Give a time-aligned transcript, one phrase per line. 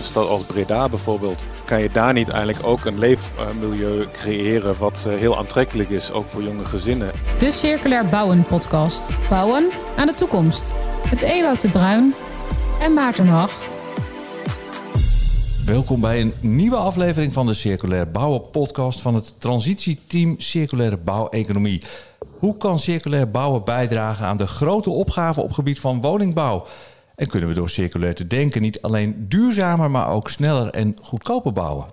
[0.00, 5.04] een stad als Breda bijvoorbeeld, kan je daar niet eigenlijk ook een leefmilieu creëren wat
[5.06, 7.10] eh, heel aantrekkelijk is, ook voor jonge gezinnen.
[7.38, 9.08] De Circulair Bouwen podcast.
[9.28, 10.72] Bouwen aan de toekomst.
[11.08, 12.14] Het Ewout de Bruin
[12.80, 13.58] en Maarten Hag.
[15.66, 21.82] Welkom bij een nieuwe aflevering van de Circulair Bouwen podcast van het transitieteam Circulaire Bouweconomie.
[22.38, 26.66] Hoe kan circulair bouwen bijdragen aan de grote opgave op gebied van woningbouw?
[27.20, 31.52] En kunnen we door circulair te denken niet alleen duurzamer, maar ook sneller en goedkoper
[31.52, 31.86] bouwen?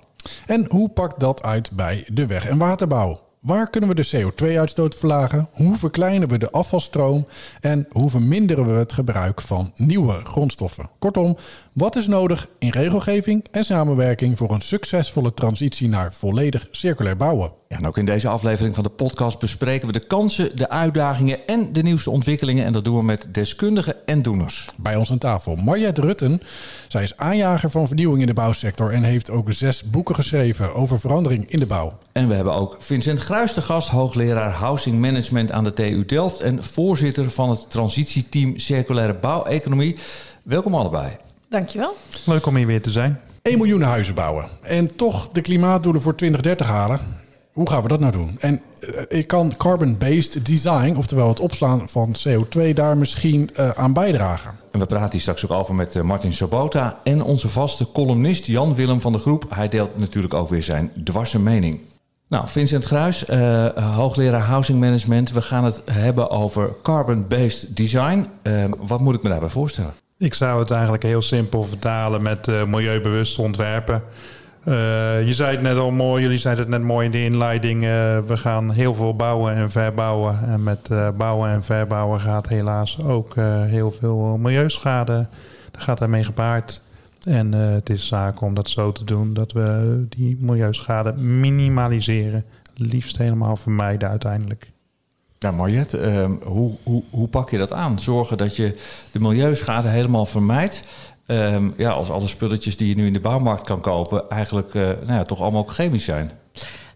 [0.45, 3.26] En hoe pakt dat uit bij de weg- en waterbouw?
[3.41, 5.49] Waar kunnen we de CO2-uitstoot verlagen?
[5.51, 7.27] Hoe verkleinen we de afvalstroom?
[7.61, 10.89] En hoe verminderen we het gebruik van nieuwe grondstoffen?
[10.99, 11.37] Kortom,
[11.73, 17.51] wat is nodig in regelgeving en samenwerking voor een succesvolle transitie naar volledig circulair bouwen?
[17.67, 21.47] Ja, en ook in deze aflevering van de podcast bespreken we de kansen, de uitdagingen
[21.47, 22.65] en de nieuwste ontwikkelingen.
[22.65, 24.65] En dat doen we met deskundigen en doeners.
[24.77, 26.41] Bij ons aan tafel Marjet Rutten.
[26.87, 30.99] Zij is aanjager van vernieuwing in de bouwsector en heeft ook zes boeken geschreven over
[30.99, 31.97] verandering in de bouw.
[32.11, 36.41] En we hebben ook Vincent Gruis de gast, hoogleraar Housing Management aan de TU Delft
[36.41, 39.95] en voorzitter van het transitieteam Circulaire Bouweconomie.
[40.43, 41.11] Welkom allebei.
[41.49, 41.97] Dankjewel.
[42.25, 43.19] Leuk om hier weer te zijn.
[43.41, 46.99] 1 miljoen huizen bouwen en toch de klimaatdoelen voor 2030 halen.
[47.51, 48.37] Hoe gaan we dat nou doen?
[48.39, 48.61] En
[49.09, 54.51] uh, kan carbon-based design, oftewel het opslaan van CO2, daar misschien uh, aan bijdragen?
[54.71, 58.45] En we praten hier straks ook over met uh, Martin Sobota en onze vaste columnist
[58.45, 59.45] Jan Willem van de Groep.
[59.49, 61.79] Hij deelt natuurlijk ook weer zijn dwarse mening.
[62.27, 63.25] Nou, Vincent Gruis,
[63.75, 65.31] hoogleraar Housing Management.
[65.31, 68.27] We gaan het hebben over carbon-based design.
[68.77, 69.93] wat moet ik me daarbij voorstellen?
[70.17, 74.03] Ik zou het eigenlijk heel simpel vertalen met milieubewust ontwerpen.
[74.67, 74.73] Uh,
[75.25, 77.83] je zei het net al mooi, jullie zeiden het net mooi in de inleiding.
[77.83, 77.89] Uh,
[78.27, 80.39] we gaan heel veel bouwen en verbouwen.
[80.47, 83.35] En met uh, bouwen en verbouwen gaat helaas ook
[83.67, 85.27] heel veel milieuschade.
[85.71, 86.81] Dat gaat daarmee gepaard.
[87.27, 92.45] En het is zaak om dat zo te doen dat we die milieuschade minimaliseren.
[92.75, 94.71] Liefst helemaal vermijden uiteindelijk.
[95.39, 97.99] Ja, Mariette, ehm, hoe, hoe, hoe pak je dat aan?
[97.99, 98.77] Zorgen dat je
[99.11, 100.87] de milieuschade helemaal vermijdt.
[101.27, 104.83] Um, ja, als alle spulletjes die je nu in de bouwmarkt kan kopen, eigenlijk uh,
[104.83, 106.31] nou ja, toch allemaal ook chemisch zijn.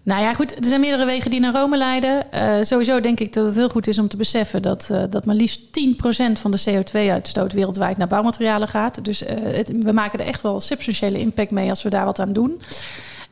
[0.03, 2.27] Nou ja, goed, er zijn meerdere wegen die naar Rome leiden.
[2.33, 5.25] Uh, sowieso denk ik dat het heel goed is om te beseffen dat, uh, dat
[5.25, 9.05] maar liefst 10% van de CO2-uitstoot wereldwijd naar bouwmaterialen gaat.
[9.05, 12.33] Dus het, we maken er echt wel substantiële impact mee als we daar wat aan
[12.33, 12.61] doen.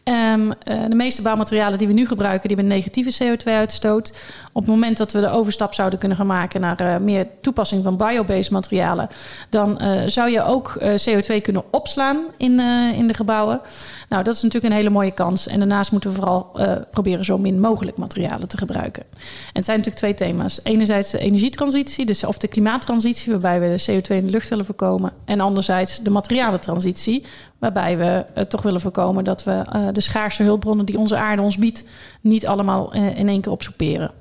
[0.09, 0.53] Um, uh,
[0.87, 4.13] de meeste bouwmaterialen die we nu gebruiken, die hebben negatieve CO2-uitstoot.
[4.51, 7.83] Op het moment dat we de overstap zouden kunnen gaan maken naar uh, meer toepassing
[7.83, 9.07] van biobased materialen,
[9.49, 12.59] dan uh, zou je ook CO2 kunnen opslaan in,
[12.95, 13.61] in de gebouwen.
[14.09, 15.47] Nou, dat is natuurlijk een hele mooie kans.
[15.47, 16.59] En daarnaast moeten we vooral
[16.91, 19.03] proberen zo min mogelijk materialen te gebruiken.
[19.11, 19.19] En
[19.53, 20.59] het zijn natuurlijk twee thema's.
[20.63, 24.65] Enerzijds de energietransitie, dus of de klimaattransitie, waarbij we de CO2 in de lucht willen
[24.65, 25.11] voorkomen.
[25.25, 27.23] En anderzijds de materialentransitie,
[27.59, 31.41] waarbij we uh, toch willen voorkomen dat we uh, de schaarse hulpbronnen die onze aarde
[31.41, 31.85] ons biedt,
[32.21, 34.11] niet allemaal uh, in één keer opsoeperen.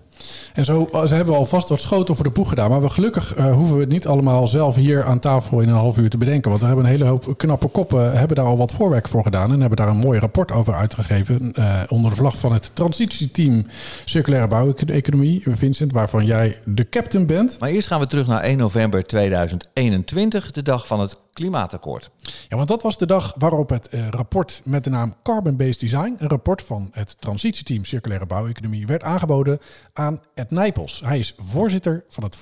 [0.54, 2.70] En zo hebben we alvast wat schoten voor de boeg gedaan.
[2.70, 5.74] Maar we, gelukkig uh, hoeven we het niet allemaal zelf hier aan tafel in een
[5.74, 6.48] half uur te bedenken.
[6.48, 9.52] Want we hebben een hele hoop knappe koppen, hebben daar al wat voorwerk voor gedaan.
[9.52, 11.52] En hebben daar een mooi rapport over uitgegeven.
[11.58, 13.66] Uh, onder de vlag van het transitieteam
[14.04, 15.42] Circulaire Bouweconomie.
[15.46, 17.56] Vincent, waarvan jij de captain bent.
[17.60, 22.10] Maar eerst gaan we terug naar 1 november 2021, de dag van het klimaatakkoord.
[22.48, 25.80] Ja, want dat was de dag waarop het uh, rapport met de naam Carbon Based
[25.80, 29.58] Design, een rapport van het transitieteam Circulaire Bouweconomie, werd aangeboden
[29.92, 31.00] aan Ed Nijpels.
[31.04, 32.36] Hij is voorzitter van het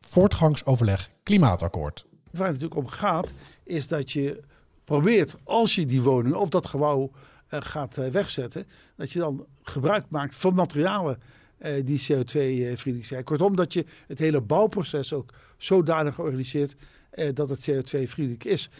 [0.00, 2.06] voortgangsoverleg Klimaatakkoord.
[2.30, 3.32] Waar het natuurlijk om gaat,
[3.64, 4.40] is dat je
[4.84, 7.10] probeert, als je die woning of dat gebouw
[7.50, 11.18] uh, gaat uh, wegzetten, dat je dan gebruik maakt van materialen
[11.58, 13.24] uh, die CO2-vriendelijk zijn.
[13.24, 16.76] Kortom, dat je het hele bouwproces ook zodanig organiseert
[17.14, 18.70] uh, dat het CO2-vriendelijk is.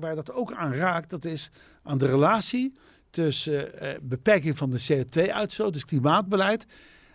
[0.00, 1.50] Waar, dat ook aan raakt, dat is
[1.82, 2.74] aan de relatie
[3.10, 6.66] tussen uh, beperking van de CO2-uitstoot, dus klimaatbeleid,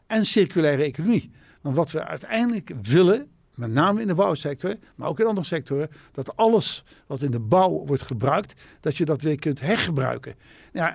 [0.07, 1.31] en circulaire economie.
[1.61, 5.89] Want wat we uiteindelijk willen, met name in de bouwsector, maar ook in andere sectoren,
[6.11, 10.35] dat alles wat in de bouw wordt gebruikt, dat je dat weer kunt hergebruiken.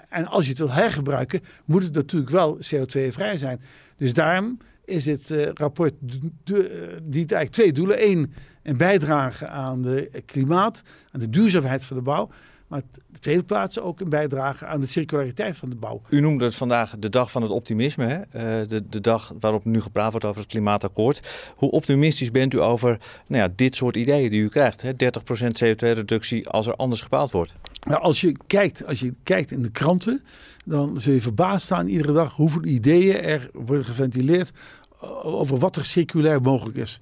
[0.09, 3.61] En als je het wil hergebruiken, moet het natuurlijk wel CO2-vrij zijn.
[3.97, 4.59] Dus daarom
[4.89, 8.09] is het uh, rapport de, dient eigenlijk twee doelen.
[8.09, 8.33] Eén,
[8.63, 12.31] een bijdrage aan de klimaat, aan de duurzaamheid van de bouw.
[12.69, 16.03] Maar de tweede plaats ook een bijdrage aan de circulariteit van de bouw.
[16.09, 18.05] U noemde het vandaag de dag van het optimisme.
[18.07, 18.17] Hè?
[18.19, 21.21] Uh, de, de dag waarop nu gepraat wordt over het klimaatakkoord.
[21.57, 24.83] Hoe optimistisch bent u over nou ja, dit soort ideeën die u krijgt?
[24.83, 24.93] Hè?
[24.93, 24.95] 30%
[25.65, 27.55] CO2-reductie als er anders gebouwd wordt.
[27.87, 30.23] Nou, als, je kijkt, als je kijkt in de kranten,
[30.67, 34.51] dan zul je verbaasd staan iedere dag hoeveel ideeën er worden geventileerd
[35.23, 37.01] over wat er circulair mogelijk is.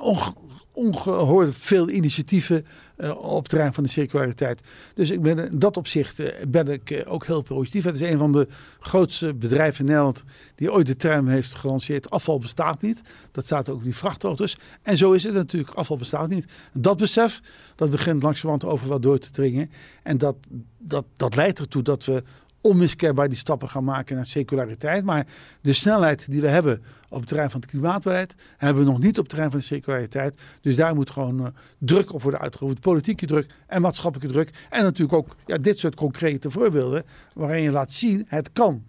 [0.00, 0.34] onge-
[0.72, 2.66] ongehoord veel initiatieven
[2.96, 4.60] eh, op het terrein van de circulariteit.
[4.94, 7.84] Dus ik ben in dat opzicht eh, ben ik eh, ook heel positief.
[7.84, 8.48] Het is een van de
[8.78, 10.24] grootste bedrijven in Nederland
[10.54, 12.10] die ooit de term heeft gelanceerd.
[12.10, 13.00] Afval bestaat niet.
[13.32, 14.56] Dat staat ook in die vrachtauto's.
[14.82, 15.74] En zo is het natuurlijk.
[15.74, 16.44] Afval bestaat niet.
[16.72, 17.40] Dat besef,
[17.74, 19.70] dat begint langzamerhand overal door te dringen.
[20.02, 20.36] En dat,
[20.78, 22.22] dat, dat leidt ertoe dat we
[22.62, 25.04] onmiskenbaar die stappen gaan maken naar circulariteit.
[25.04, 25.26] Maar
[25.60, 29.10] de snelheid die we hebben op het terrein van het klimaatbeleid, hebben we nog niet
[29.10, 30.38] op het terrein van de circulariteit.
[30.60, 31.46] Dus daar moet gewoon uh,
[31.78, 32.80] druk op worden uitgeoefend.
[32.80, 34.50] Politieke druk en maatschappelijke druk.
[34.70, 38.82] En natuurlijk ook ja, dit soort concrete voorbeelden waarin je laat zien, het kan.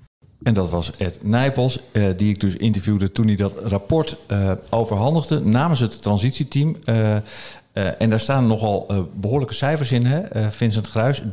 [0.44, 4.52] En dat was Ed Nijpels, uh, die ik dus interviewde toen hij dat rapport uh,
[4.70, 6.75] overhandigde namens het transitieteam.
[7.74, 10.36] En daar staan nogal uh, behoorlijke cijfers in, hè?
[10.36, 11.22] Uh, Vincent Gruis.
[11.22, 11.24] 30%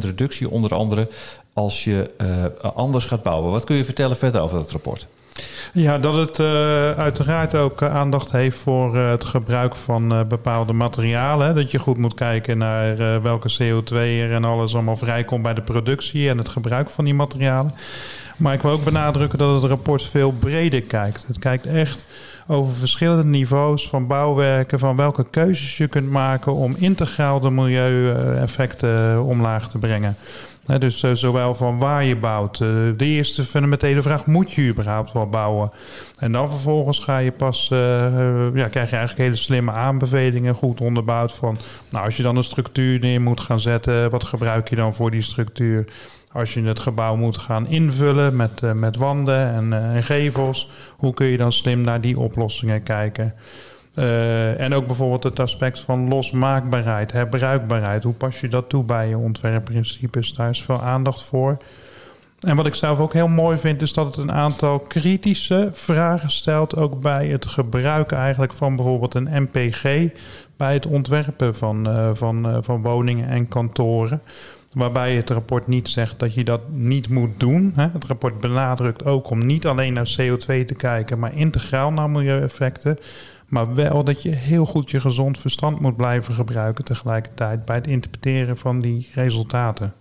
[0.00, 1.08] reductie onder andere
[1.52, 2.10] als je
[2.74, 3.50] anders gaat bouwen.
[3.50, 5.06] Wat kun je vertellen verder over dat rapport?
[5.72, 6.40] Ja, dat het
[6.96, 11.54] uiteraard ook aandacht heeft voor het gebruik van bepaalde materialen.
[11.54, 15.62] Dat je goed moet kijken naar welke CO2 er en alles allemaal vrijkomt bij de
[15.62, 17.74] productie en het gebruik van die materialen.
[18.38, 21.24] Maar ik wil ook benadrukken dat het rapport veel breder kijkt.
[21.26, 22.04] Het kijkt echt
[22.50, 29.24] over verschillende niveaus van bouwwerken, van welke keuzes je kunt maken om integraal de milieueffecten
[29.24, 30.16] omlaag te brengen.
[30.78, 32.60] Dus uh, zowel van waar je bouwt.
[32.60, 35.70] Uh, de eerste fundamentele vraag: moet je überhaupt wel bouwen?
[36.18, 37.68] En dan vervolgens ga je pas,
[38.54, 41.58] ja, krijg je eigenlijk hele slimme aanbevelingen, goed onderbouwd van.
[41.90, 45.10] Nou, als je dan een structuur neer moet gaan zetten, wat gebruik je dan voor
[45.10, 45.84] die structuur?
[46.32, 50.70] Als je het gebouw moet gaan invullen met, uh, met wanden en, uh, en, gevels,
[50.96, 53.34] hoe kun je dan slim naar die oplossingen kijken?
[53.94, 58.02] Uh, en ook bijvoorbeeld het aspect van losmaakbaarheid, herbruikbaarheid.
[58.02, 60.34] Hoe pas je dat toe bij je ontwerpprincipes?
[60.34, 61.56] Daar is veel aandacht voor.
[62.40, 66.30] En wat ik zelf ook heel mooi vind, is dat het een aantal kritische vragen
[66.30, 66.76] stelt.
[66.76, 69.82] Ook bij het gebruik eigenlijk van bijvoorbeeld een MPG.
[70.56, 74.22] Bij het ontwerpen van, van, van woningen en kantoren.
[74.78, 77.72] Waarbij het rapport niet zegt dat je dat niet moet doen.
[77.76, 82.98] Het rapport benadrukt ook om niet alleen naar CO2 te kijken, maar integraal naar milieueffecten.
[83.46, 87.86] Maar wel dat je heel goed je gezond verstand moet blijven gebruiken tegelijkertijd bij het
[87.86, 89.94] interpreteren van die resultaten.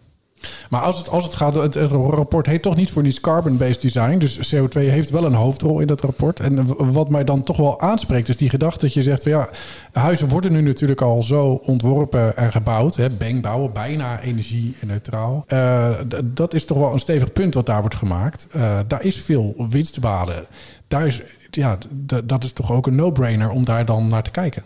[0.70, 3.82] Maar als het, als het gaat, het, het rapport heet toch niet voor niets carbon-based
[3.82, 4.18] design.
[4.18, 6.40] Dus CO2 heeft wel een hoofdrol in dat rapport.
[6.40, 9.50] En wat mij dan toch wel aanspreekt, is die gedachte dat je zegt: van ja,
[9.92, 12.96] huizen worden nu natuurlijk al zo ontworpen en gebouwd.
[12.96, 15.46] Hè, bang bouwen, bijna energie-neutraal.
[15.48, 15.90] Uh,
[16.24, 18.48] dat is toch wel een stevig punt wat daar wordt gemaakt.
[18.56, 20.46] Uh, daar is veel winst te behalen.
[20.88, 21.78] Daar is, ja,
[22.24, 24.64] dat is toch ook een no-brainer om daar dan naar te kijken.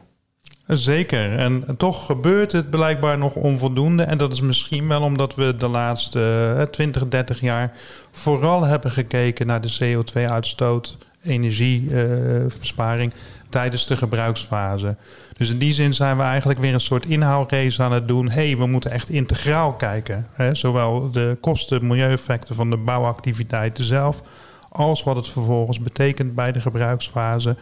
[0.78, 1.38] Zeker.
[1.38, 4.04] En toch gebeurt het blijkbaar nog onvoldoende.
[4.04, 7.72] En dat is misschien wel omdat we de laatste 20, 30 jaar
[8.12, 13.14] vooral hebben gekeken naar de CO2-uitstoot, energiebesparing
[13.50, 14.96] tijdens de gebruiksfase.
[15.38, 18.30] Dus in die zin zijn we eigenlijk weer een soort inhoudrace aan het doen.
[18.30, 20.28] Hé, hey, we moeten echt integraal kijken.
[20.32, 20.56] Hè?
[20.56, 24.22] Zowel de kosten, milieueffecten van de bouwactiviteiten zelf,
[24.70, 27.56] als wat het vervolgens betekent bij de gebruiksfase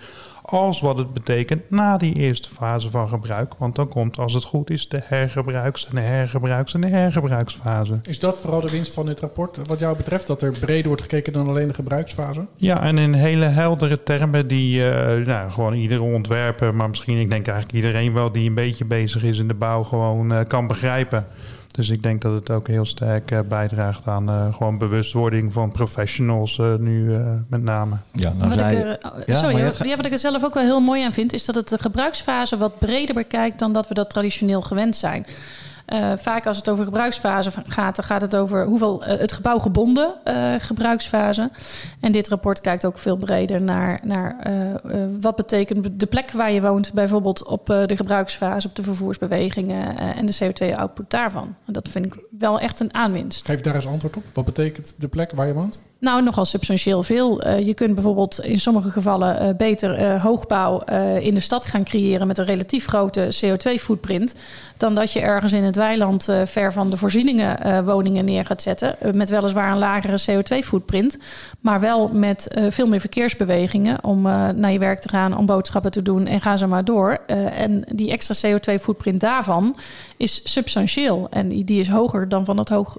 [0.49, 3.53] als wat het betekent na die eerste fase van gebruik.
[3.57, 7.99] Want dan komt, als het goed is, de hergebruiks- en de hergebruiks- en de hergebruiksfase.
[8.03, 10.27] Is dat vooral de winst van dit rapport, wat jou betreft?
[10.27, 12.47] Dat er breder wordt gekeken dan alleen de gebruiksfase?
[12.55, 17.29] Ja, en in hele heldere termen die uh, nou, gewoon iedere ontwerper, maar misschien, ik
[17.29, 20.67] denk eigenlijk iedereen wel die een beetje bezig is in de bouw, gewoon uh, kan
[20.67, 21.25] begrijpen.
[21.71, 25.71] Dus ik denk dat het ook heel sterk uh, bijdraagt aan uh, gewoon bewustwording van
[25.71, 27.17] professionals uh, nu
[27.47, 27.95] met name.
[28.13, 30.63] Ja, nou wat, ik er, ja, sorry, wat, ja, wat ik er zelf ook wel
[30.63, 33.93] heel mooi aan vind, is dat het de gebruiksfase wat breder bekijkt dan dat we
[33.93, 35.25] dat traditioneel gewend zijn.
[35.93, 39.59] Uh, vaak als het over gebruiksfase gaat, dan gaat het over hoeveel uh, het gebouw
[39.59, 41.49] gebonden uh, gebruiksfase.
[41.99, 44.35] En dit rapport kijkt ook veel breder naar, naar
[45.19, 50.25] wat betekent de plek waar je woont, bijvoorbeeld op de gebruiksfase, op de vervoersbewegingen en
[50.25, 51.55] de CO2-output daarvan.
[51.65, 53.45] En dat vind ik wel echt een aanwinst.
[53.45, 54.23] Geef daar eens antwoord op.
[54.33, 55.81] Wat betekent de plek waar je woont?
[55.99, 57.47] Nou, nogal substantieel veel.
[57.47, 60.83] Uh, je kunt bijvoorbeeld in sommige gevallen uh, beter uh, hoogbouw
[61.19, 64.35] in de stad gaan creëren met een relatief grote CO2-footprint.
[64.77, 68.95] Dan dat je ergens in het weiland ver van de voorzieningen woningen neer gaat zetten.
[69.13, 71.17] met weliswaar een lagere CO2-footprint.
[71.59, 74.21] Maar wel met veel meer verkeersbewegingen om
[74.55, 77.19] naar je werk te gaan, om boodschappen te doen en ga zo maar door.
[77.53, 79.75] en die extra CO2-footprint daarvan
[80.17, 81.27] is substantieel.
[81.29, 82.97] En die is hoger dan van het, hoog,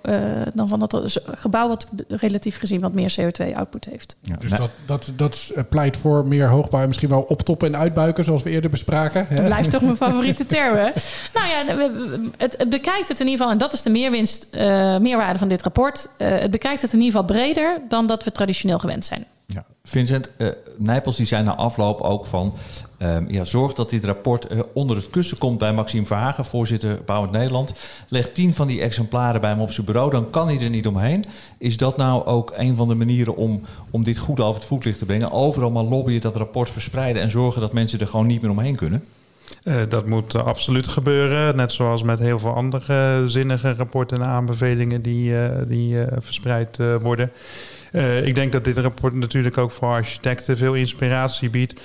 [0.54, 4.16] dan van het gebouw wat relatief gezien wat meer CO2-output heeft.
[4.22, 8.42] Ja, dus dat, dat, dat pleit voor meer hoogbouw, misschien wel optoppen en uitbuiken, zoals
[8.42, 9.26] we eerder bespraken.
[9.30, 10.76] Dat blijft toch mijn favoriete term.
[10.76, 10.90] Hè?
[11.34, 11.90] Nou ja,
[12.36, 14.60] het, het, bekijkt het in ieder geval, en dat is de meerwinst, uh,
[14.98, 16.08] meerwaarde van dit rapport.
[16.18, 19.26] Uh, het bekijkt het in ieder geval breder dan dat we traditioneel gewend zijn.
[19.52, 22.54] Ja, Vincent, uh, Nijpels die zei na afloop ook van...
[23.02, 27.00] Um, ja, zorg dat dit rapport uh, onder het kussen komt bij Maxime Verhagen, voorzitter
[27.06, 27.74] Bouwend Nederland.
[28.08, 30.86] Leg tien van die exemplaren bij hem op zijn bureau, dan kan hij er niet
[30.86, 31.24] omheen.
[31.58, 34.98] Is dat nou ook een van de manieren om, om dit goed over het voetlicht
[34.98, 35.30] te brengen?
[35.30, 38.76] Overal maar lobbyen, dat rapport verspreiden en zorgen dat mensen er gewoon niet meer omheen
[38.76, 39.04] kunnen?
[39.64, 41.56] Uh, dat moet absoluut gebeuren.
[41.56, 45.34] Net zoals met heel veel andere zinnige rapporten en aanbevelingen die,
[45.66, 47.32] die verspreid worden.
[47.92, 51.80] Uh, ik denk dat dit rapport natuurlijk ook voor architecten veel inspiratie biedt.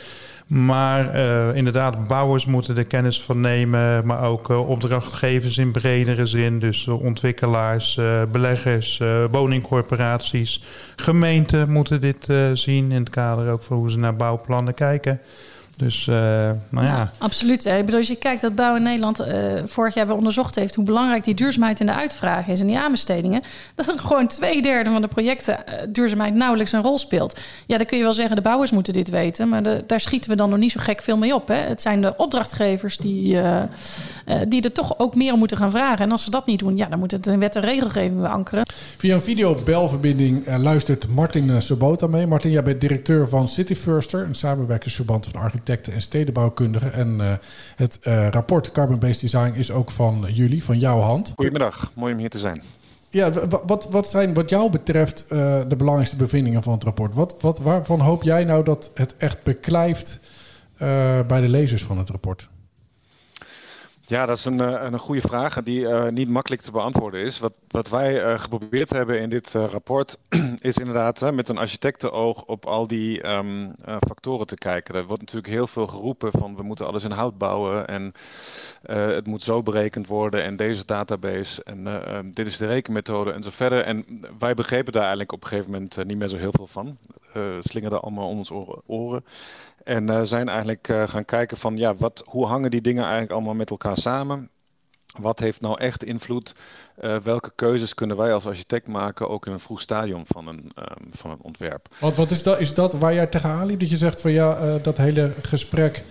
[0.48, 6.26] Maar uh, inderdaad, bouwers moeten er kennis van nemen, maar ook uh, opdrachtgevers in bredere
[6.26, 6.60] zin.
[6.60, 8.00] Dus ontwikkelaars,
[8.32, 10.64] beleggers, woningcorporaties,
[10.96, 15.22] gemeenten moeten dit zien in het kader ook van hoe ze naar bouwplannen kijken.
[15.78, 16.16] Dus, uh,
[16.70, 17.12] nou ja.
[17.18, 17.64] Absoluut.
[17.64, 17.78] Hè.
[17.78, 19.28] Ik bedoel, als je kijkt dat Bouw in Nederland uh,
[19.66, 22.80] vorig jaar wel onderzocht heeft hoe belangrijk die duurzaamheid in de uitvraag is en die
[22.80, 23.42] aanbestedingen,
[23.76, 27.40] dat er gewoon twee derde van de projecten uh, duurzaamheid nauwelijks een rol speelt.
[27.66, 30.36] Ja, dan kun je wel zeggen, de bouwers moeten dit weten, maar daar schieten we
[30.36, 31.48] dan nog niet zo gek veel mee op.
[31.48, 31.56] Hè.
[31.56, 33.38] Het zijn de opdrachtgevers die,
[34.48, 36.06] die er toch ook meer om moeten gaan vragen.
[36.06, 38.66] En als ze dat niet doen, ja, dan moet het in wet en regelgeving ankeren.
[38.98, 42.28] Via een videobelverbinding luistert Martin Sobota mee.
[42.28, 46.94] Martin, jij bent directeur van City Firster, een samenwerkingsverband van architecten en stedenbouwkundigen.
[46.94, 47.32] En uh,
[47.76, 51.32] het uh, rapport Carbon Based Design is ook van jullie, van jouw hand.
[51.36, 52.62] Goedemiddag, mooi om hier te zijn.
[53.10, 53.32] Ja,
[53.66, 57.14] wat, wat zijn wat jou betreft uh, de belangrijkste bevindingen van het rapport?
[57.14, 60.20] Wat, wat, waarvan hoop jij nou dat het echt beklijft
[61.28, 62.50] bij de lezers van het rapport?
[64.08, 67.40] Ja, dat is een, eh, een goede vraag die uh, niet makkelijk te beantwoorden is.
[67.40, 70.18] Wat, wat wij uh, geprobeerd hebben in dit rapport
[70.60, 73.76] is inderdaad met een architectenoog op al die um,
[74.08, 74.96] factoren te kijken.
[74.96, 78.14] Er wordt natuurlijk heel veel geroepen van we moeten alles in hout bouwen en
[78.88, 83.50] het moet zo berekend worden en deze database en dit is de rekenmethode en zo
[83.50, 83.82] verder.
[83.82, 84.06] En
[84.40, 86.98] wij begrepen daar eigenlijk op een gegeven moment niet meer zo heel veel van.
[87.60, 88.52] slingerde allemaal om ons
[88.86, 89.24] oren.
[89.86, 93.32] En uh, zijn eigenlijk uh, gaan kijken van ja, wat, hoe hangen die dingen eigenlijk
[93.32, 94.50] allemaal met elkaar samen?
[95.20, 96.56] Wat heeft nou echt invloed?
[97.00, 100.72] Uh, welke keuzes kunnen wij als architect maken, ook in een vroeg stadium van een,
[100.80, 101.88] um, van een ontwerp?
[102.00, 103.80] Want wat is dat, is dat waar jij tegenaan liep?
[103.80, 106.04] Dat je zegt van ja, dat hele gesprek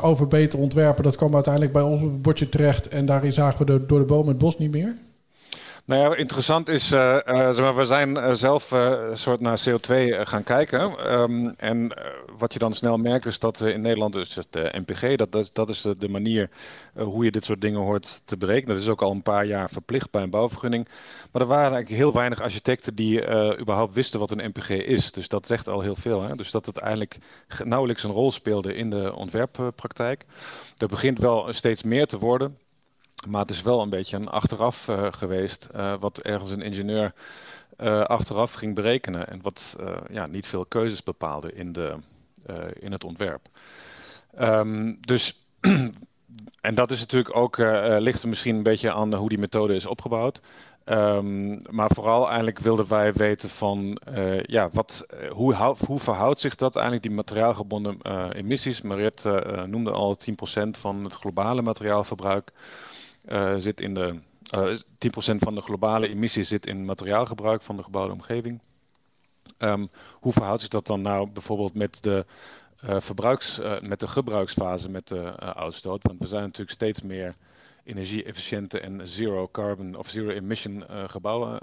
[0.00, 3.66] over beter ontwerpen, dat kwam uiteindelijk bij ons op het bordje terecht en daarin zagen
[3.66, 4.96] we door de boom het bos niet meer?
[5.86, 10.42] Nou ja, interessant is, zeg maar, we zijn uh, zelf een soort naar CO2 gaan
[10.42, 11.12] kijken.
[11.12, 11.92] Um, en
[12.38, 15.68] wat je dan snel merkt is dat in Nederland, dus de NPG, dat, dat, dat
[15.68, 16.50] is de, manier
[16.94, 18.74] hoe je dit soort dingen hoort te berekenen.
[18.74, 20.88] Dat is ook al een paar jaar verplicht bij een bouwvergunning.
[21.32, 23.22] Maar er waren eigenlijk heel weinig architecten die
[23.60, 25.12] überhaupt wisten wat een NPG is.
[25.12, 26.22] Dus dat zegt al heel veel.
[26.22, 26.34] Hè?
[26.34, 27.18] Dus dat het eigenlijk
[27.64, 30.24] nauwelijks een rol speelde in de ontwerppraktijk.
[30.76, 32.58] Er begint wel steeds meer te worden.
[33.28, 37.12] Maar het is wel een beetje een achteraf uh, geweest, uh, wat ergens een ingenieur
[37.78, 39.76] uh, achteraf ging berekenen en wat
[40.10, 41.96] ja, niet veel keuzes bepaalde in, de,
[42.78, 43.48] in het ontwerp.
[44.40, 45.46] Um, dus,
[46.60, 47.56] en dat is natuurlijk ook,
[47.98, 50.40] ligt er misschien een beetje aan hoe die methode is opgebouwd.
[50.84, 54.00] Um, maar vooral eigenlijk wilden wij weten van,
[54.42, 57.98] ja, wat, hoe, hoe verhoudt zich dat eigenlijk, die materiaalgebonden
[58.32, 58.82] emissies?
[58.82, 60.34] Mariette noemde al 10%
[60.70, 62.52] van het globale materiaalverbruik.
[63.28, 64.20] Uh, zit in de,
[64.54, 68.60] uh, eh, 10% van de globale emissie zit in materiaalgebruik van de gebouwde omgeving.
[69.58, 72.26] Um, hoe verhoudt zich dat dan nou bijvoorbeeld met de,
[72.84, 76.02] uh, verbruiks, met de gebruiksfase met de uitstoot?
[76.02, 77.34] Want we zijn natuurlijk steeds meer
[77.84, 81.60] energie-efficiënte en zero carbon of zero emission gebouwen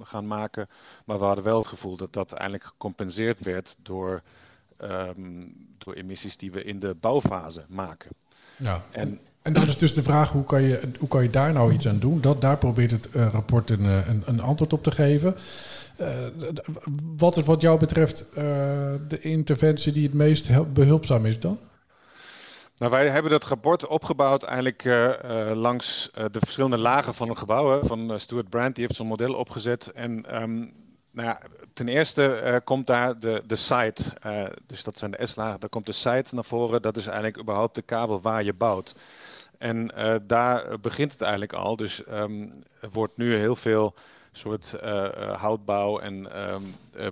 [0.00, 0.68] gaan maken.
[1.04, 4.22] Maar we hadden wel het gevoel dat dat eigenlijk gecompenseerd werd door,
[4.82, 8.10] um, door emissies die we in de bouwfase maken.
[8.56, 8.84] Ja.
[8.90, 11.72] En en dat is dus de vraag, hoe kan je, hoe kan je daar nou
[11.72, 12.20] iets aan doen?
[12.20, 15.36] Dat, daar probeert het uh, rapport een, eh, een, een, antwoord op te geven.
[16.00, 16.08] Uh,
[17.16, 18.26] wat is wat jou betreft
[19.08, 21.58] de interventie die het meest behulpzaam is dan?
[22.76, 24.84] Nou, wij hebben dat rapport opgebouwd eigenlijk
[25.54, 27.84] langs de verschillende lagen van het gebouw.
[27.84, 29.90] Van Stuart Brand, die heeft zo'n model opgezet.
[29.94, 30.72] En um,
[31.10, 31.40] nou ja,
[31.72, 34.04] ten eerste komt daar de, de site,
[34.66, 36.82] dus dat zijn de S-lagen, daar komt de site naar voren.
[36.82, 38.94] Dat is eigenlijk überhaupt de kabel waar je bouwt.
[39.60, 41.76] En uh, daar begint het eigenlijk al.
[41.76, 43.94] Dus um, er wordt nu heel veel
[44.32, 46.62] soort uh, houtbouw en um,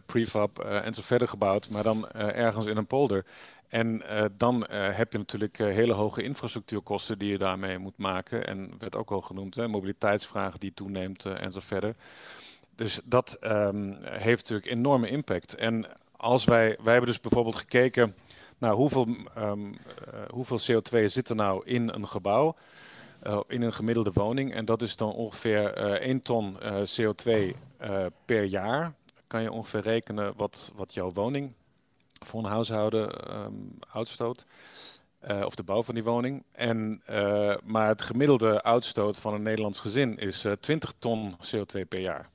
[0.07, 3.25] prefab en zo verder gebouwd, maar dan ergens in een polder.
[3.69, 4.03] En
[4.37, 8.47] dan heb je natuurlijk hele hoge infrastructuurkosten die je daarmee moet maken.
[8.47, 11.95] En werd ook al genoemd, hè, mobiliteitsvraag die toeneemt en zo verder.
[12.77, 15.55] Dus dat um, heeft natuurlijk enorme impact.
[15.55, 15.87] En
[16.17, 18.15] als wij, wij hebben dus bijvoorbeeld gekeken
[18.59, 19.07] nou, hoeveel,
[19.39, 19.75] um, uh,
[20.31, 22.57] hoeveel CO2 zit er nou in een gebouw,
[23.27, 24.55] uh, in een gemiddelde woning?
[24.55, 26.57] En dat is dan ongeveer uh, 1 ton
[27.01, 27.57] CO2
[28.25, 28.93] per jaar
[29.27, 31.53] kan je ongeveer rekenen wat, wat jouw woning
[32.19, 33.53] voor een huishouden ehm,
[33.93, 34.45] uitstoot.
[35.45, 36.45] Of de bouw van die woning.
[36.53, 37.03] En,
[37.65, 42.29] maar het gemiddelde uitstoot van een Nederlands gezin is uh, 20 ton CO2 per jaar.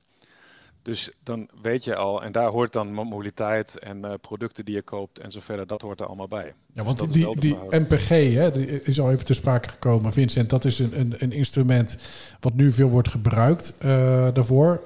[0.84, 4.82] Dus dan weet je al, en daar hoort dan mobiliteit en uh, producten die je
[4.82, 6.54] koopt en zo verder, dat hoort er allemaal bij.
[6.72, 10.12] Ja, want dus die, die MPG hè, die is al even te sprake gekomen.
[10.12, 11.98] Vincent, dat is een, een, een instrument
[12.40, 13.88] wat nu veel wordt gebruikt uh,
[14.32, 14.80] daarvoor.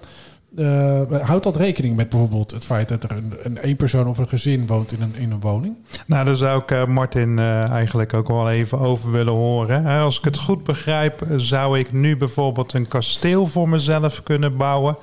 [0.56, 4.18] Uh, houdt dat rekening met bijvoorbeeld het feit dat er een, een één persoon of
[4.18, 5.76] een gezin woont in een, in een woning?
[6.06, 9.86] Nou, daar zou ik uh, Martin uh, eigenlijk ook wel even over willen horen.
[9.86, 14.96] Als ik het goed begrijp, zou ik nu bijvoorbeeld een kasteel voor mezelf kunnen bouwen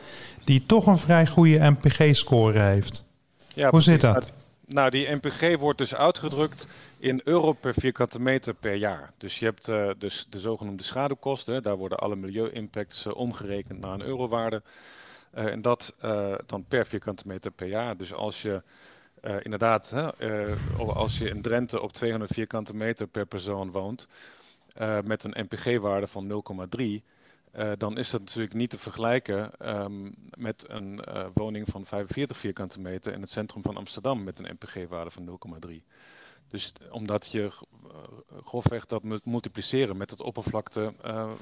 [0.45, 3.05] die toch een vrij goede MPG-score heeft.
[3.53, 4.33] Ja, Hoe zit dat?
[4.67, 6.67] Nou, die MPG wordt dus uitgedrukt
[6.99, 9.11] in euro per vierkante meter per jaar.
[9.17, 11.63] Dus je hebt uh, dus de zogenoemde schaduwkosten.
[11.63, 14.61] Daar worden alle milieu-impacts uh, omgerekend naar een eurowaarde.
[15.37, 15.93] Uh, en dat
[16.45, 17.97] dan per vierkante meter per jaar.
[17.97, 18.61] Dus als je
[19.41, 19.93] inderdaad,
[20.77, 24.07] als je in Drenthe op 200 vierkante meter per persoon woont,
[25.03, 26.43] met een MPG-waarde van
[26.75, 27.03] 0,3
[27.57, 32.37] uh, dan is dat natuurlijk niet te vergelijken um, met een uh, woning van 45
[32.37, 35.73] vierkante meter in het centrum van Amsterdam met een MPG-waarde van 0,3.
[36.47, 37.51] Dus omdat je uh,
[38.43, 40.93] grofweg dat moet multipliceren met het oppervlakte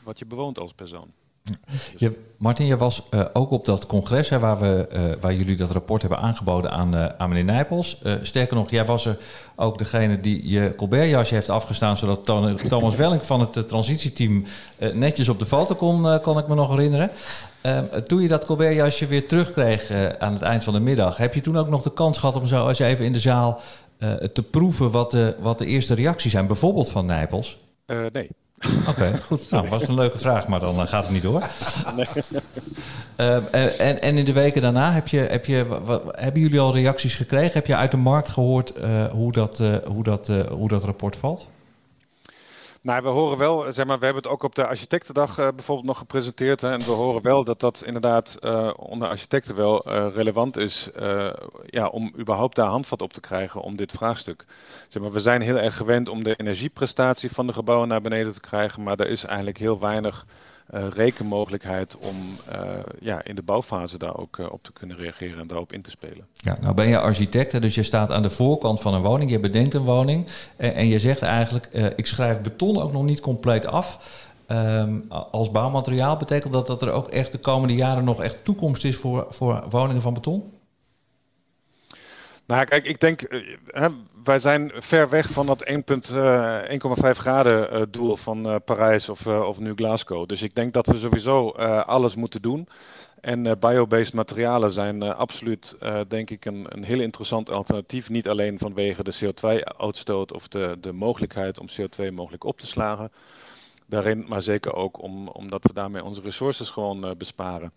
[0.04, 1.14] wat je bewoont als persoon.
[1.98, 5.56] Je, Martin, je was uh, ook op dat congres hè, waar, we, uh, waar jullie
[5.56, 8.02] dat rapport hebben aangeboden aan, uh, aan meneer Nijpels.
[8.22, 9.18] sterker nog, jij was er
[9.56, 12.26] ook degene die je Colbert-jasje heeft afgestaan, zodat
[12.68, 14.46] Thomas Welling van het transitieteam
[14.94, 17.12] netjes op de foto kon, kon ik me nog herinneren.
[17.62, 21.42] Ehm, toen je dat Colbert-jasje weer terugkreeg aan het eind van de middag, heb je
[21.42, 23.62] toen ook nog de kans gehad om zo eens even in de zaal
[24.34, 27.58] te proeven wat de, wat de eerste reacties zijn, bijvoorbeeld van Nijpels?
[28.12, 28.30] nee.
[28.88, 29.50] Oké, goed.
[29.50, 31.44] Nou, was een leuke vraag, maar dan uh, gaat het niet door.
[31.96, 32.06] Nee.
[33.18, 33.36] Uh,
[33.88, 37.16] en, en in de weken daarna, heb je, heb je, wat, hebben jullie al reacties
[37.16, 37.54] gekregen?
[37.54, 41.48] Heb je uit de markt gehoord uh, hoe, dat, hoe, dat, hoe dat rapport valt?
[42.84, 45.88] Nou, we horen wel, zeg maar, we hebben het ook op de architectendag uh, bijvoorbeeld
[45.88, 46.62] nog gepresenteerd.
[46.62, 50.90] Hè, en we horen wel dat dat inderdaad uh, onder architecten wel relevant is
[51.66, 54.46] ja, om überhaupt daar handvat op te krijgen om dit vraagstuk.
[54.88, 58.34] Zeg maar, we zijn heel erg gewend om de energieprestatie van de gebouwen naar beneden
[58.34, 60.26] te krijgen, maar er is eigenlijk heel weinig
[60.70, 62.16] rekenmogelijkheid om
[62.56, 62.60] uh,
[63.00, 65.90] ja, in de bouwfase daar ook uh, op te kunnen reageren en daarop in te
[65.90, 66.26] spelen.
[66.34, 69.40] Ja, nou ben je architect, dus je staat aan de voorkant van een woning, je
[69.40, 73.66] bedenkt een woning en, en je zegt eigenlijk, ik schrijf beton ook nog niet compleet
[73.66, 74.22] af.
[74.48, 78.86] Um, als bouwmateriaal betekent dat dat er ook echt de komende jaren nog echt toekomst
[78.86, 80.44] is voor, voor woningen van beton?
[82.46, 83.88] Nou, kijk, ik denk, hè,
[84.24, 89.60] wij zijn ver weg van dat 1,5 uh, graden uh, doel van Parijs of, of
[89.60, 90.28] nu Glasgow.
[90.28, 91.50] Dus ik denk dat we sowieso
[91.86, 92.68] alles moeten doen.
[93.22, 95.78] En biobased materialen zijn absoluut,
[96.08, 98.10] denk ik, een, een heel interessant alternatief.
[98.10, 103.12] Niet alleen vanwege de CO2-uitstoot of de, de mogelijkheid om CO2 mogelijk op te slagen
[103.86, 107.72] daarin, maar zeker ook om, omdat we daarmee onze resources gewoon besparen.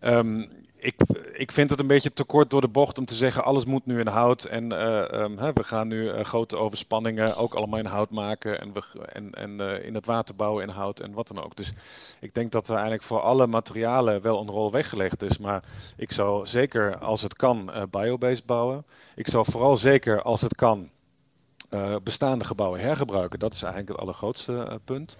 [0.00, 0.94] Um, ik,
[1.32, 3.86] ik vind het een beetje te kort door de bocht om te zeggen alles moet
[3.86, 4.44] nu in hout.
[4.44, 8.60] En uh, um, hè, we gaan nu uh, grote overspanningen ook allemaal in hout maken.
[8.60, 11.56] En, we, en, en uh, in het water bouwen in hout en wat dan ook.
[11.56, 11.72] Dus
[12.20, 15.38] ik denk dat er eigenlijk voor alle materialen wel een rol weggelegd is.
[15.38, 15.62] Maar
[15.96, 18.84] ik zou zeker als het kan biobased bouwen.
[19.14, 20.90] Ik zou vooral zeker als het kan
[22.02, 23.38] bestaande gebouwen hergebruiken.
[23.38, 25.16] Dat is eigenlijk het allergrootste punt.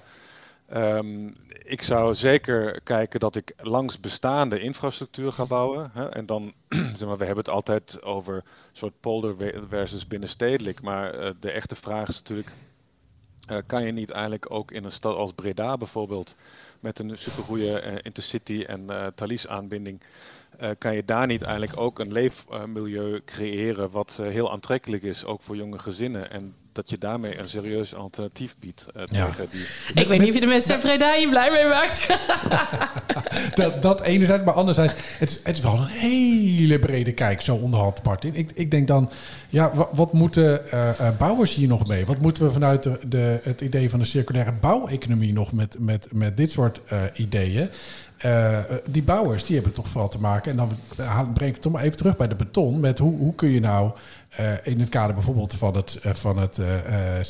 [0.74, 5.90] Um, ik zou zeker kijken dat ik langs bestaande infrastructuur ga bouwen.
[5.92, 6.08] Hè?
[6.08, 6.52] En dan,
[6.96, 9.34] zeg maar, we hebben het altijd over soort polder
[9.68, 10.82] versus binnenstedelijk.
[10.82, 12.50] Maar uh, de echte vraag is natuurlijk,
[13.50, 16.36] uh, kan je niet eigenlijk ook in een stad als Breda bijvoorbeeld,
[16.80, 20.00] met een supergoeie uh, intercity en Thalys aanbinding,
[20.78, 25.56] kan je daar niet eigenlijk ook een leefmilieu creëren wat heel aantrekkelijk is, ook voor
[25.56, 26.30] jonge gezinnen.
[26.30, 29.26] En dat je daarmee een serieus alternatief biedt uh, ja.
[29.26, 29.66] tegen die...
[30.02, 32.06] Ik weet niet of je de mensen in Breda hier blij mee maakt.
[33.60, 34.94] dat, dat enerzijds, maar anderzijds...
[35.18, 38.34] Het is, het is wel een hele brede kijk, zo onderhand, Martin.
[38.34, 39.10] Ik, ik denk dan,
[39.48, 42.06] ja, wat, wat moeten uh, bouwers hier nog mee?
[42.06, 46.08] Wat moeten we vanuit de, de, het idee van de circulaire bouweconomie nog met, met,
[46.12, 47.68] met dit soort uh, ideeën?
[48.24, 50.50] Uh, die bouwers die hebben toch vooral te maken.
[50.50, 50.68] En dan
[51.34, 52.80] breng ik het toch maar even terug bij de beton.
[52.80, 53.90] Met hoe, hoe kun je nou
[54.40, 56.60] uh, in het kader bijvoorbeeld van het, uh, van het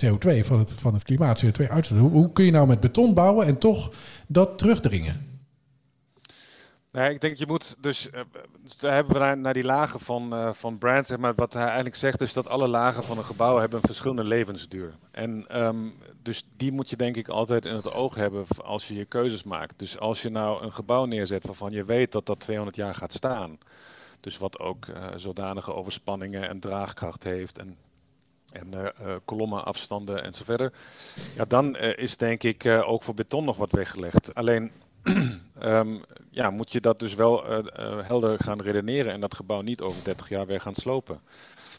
[0.04, 1.98] CO2, van het, van het klimaat, CO2-uitstoot.
[1.98, 3.90] Hoe, hoe kun je nou met beton bouwen en toch
[4.26, 5.26] dat terugdringen?
[6.92, 8.08] Nee, ik denk je moet dus,
[8.78, 12.20] daar hebben we naar, die lagen van, van brand, zeg maar, wat hij eigenlijk zegt
[12.20, 14.94] is dat alle lagen van een gebouw hebben een verschillende levensduur.
[15.11, 15.94] En um,
[16.28, 19.42] dus die moet je denk ik altijd in het oog hebben als je je keuzes
[19.42, 19.78] maakt.
[19.78, 23.12] Dus als je nou een gebouw neerzet waarvan je weet dat dat 200 jaar gaat
[23.12, 23.58] staan,
[24.20, 27.76] Dus wat ook zodanige overspanningen en draagkracht heeft en,
[28.52, 28.92] en
[29.24, 30.72] kolommenafstanden en zo verder.
[31.37, 34.35] Ja, dan is denk ik ook voor beton nog wat weggelegd.
[34.35, 34.70] Alleen
[35.59, 35.88] Ehm,
[36.31, 37.44] ja, moet je dat dus wel
[38.02, 41.20] helder gaan redeneren en dat gebouw niet over 30 jaar weer gaan slopen.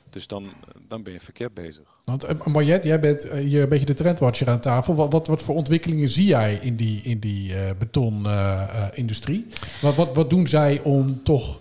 [0.09, 0.49] Dus dan,
[0.87, 1.83] dan ben je verkeerd bezig.
[2.03, 4.95] Want uh, Mariette, jij bent uh, hier een beetje de trendwatcher aan tafel.
[4.95, 9.47] Wat, wat, wat voor ontwikkelingen zie jij in die, in die uh, betonindustrie?
[9.81, 11.59] wat, wat, wat doen zij om toch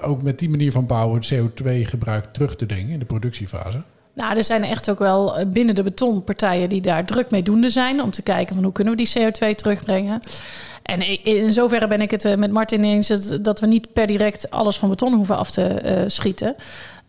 [0.00, 3.82] ook met die manier van bouwen het CO2-gebruik terug te dringen in de productiefase?
[4.14, 8.02] Nou, er zijn echt ook wel binnen de betonpartijen die daar druk mee doende zijn
[8.02, 10.20] om te kijken van hoe kunnen we die CO2 terugbrengen.
[10.84, 13.08] En in zoverre ben ik het eh, met Martin eens
[13.40, 16.56] dat we niet per direct alles van beton hoeven af te uh, schieten.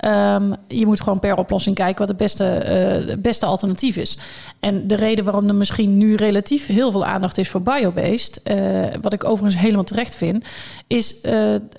[0.06, 2.66] Um, je moet gewoon per oplossing kijken wat het beste,
[3.08, 4.18] uh, beste alternatief is.
[4.60, 8.86] En de reden waarom er misschien nu relatief heel veel aandacht is voor biobased, uh,
[9.02, 10.46] wat ik overigens helemaal terecht vind,
[10.88, 11.16] is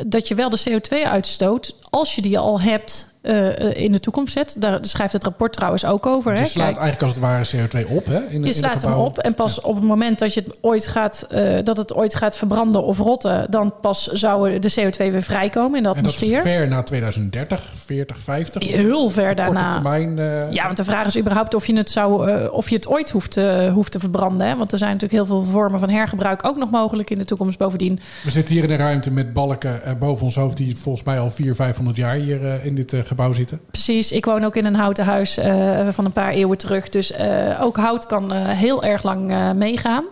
[0.07, 4.55] dat je wel de CO2-uitstoot, als je die al hebt, uh, in de toekomst zet.
[4.59, 6.33] Daar schrijft het rapport trouwens ook over.
[6.33, 6.45] Je hè?
[6.45, 8.07] slaat Kijk, eigenlijk als het ware CO2 op.
[8.07, 8.19] Hè?
[8.29, 9.69] In, je in slaat hem op en pas Ja.
[9.69, 12.99] op het moment dat, je het ooit gaat, uh, dat het ooit gaat verbranden of
[12.99, 13.51] rotten...
[13.51, 16.43] dan pas zou de CO2 weer vrijkomen in de En dat is atmosfeer.
[16.43, 18.69] ver na 2030, 40, 50.
[18.69, 19.71] Heel ver daarna.
[19.71, 20.19] termijn.
[20.19, 23.11] eh, Ja, want de vraag is überhaupt of je het, zou, of je het ooit
[23.11, 24.47] hoeft, te hoeft te verbranden.
[24.47, 24.57] Hè?
[24.57, 27.59] Want er zijn natuurlijk heel veel vormen van hergebruik ook nog mogelijk in de toekomst.
[27.59, 30.57] Bovendien, We zitten hier in een ruimte met balken boven ons hoofd...
[30.57, 32.95] die volgens mij al 400, 500 jaar hier in dit
[33.35, 33.61] zitten.
[33.71, 34.13] precies.
[34.13, 36.89] Ik woon ook in een houten huis uh, van een paar eeuwen terug.
[36.89, 40.05] Dus uh, ook hout kan uh, heel erg lang meegaan.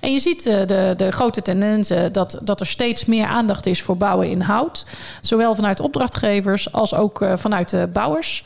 [0.00, 3.96] En je ziet de, de grote tendensen dat, dat er steeds meer aandacht is voor
[3.96, 4.86] bouwen in hout.
[5.20, 8.44] Zowel vanuit opdrachtgevers als ook vanuit de bouwers.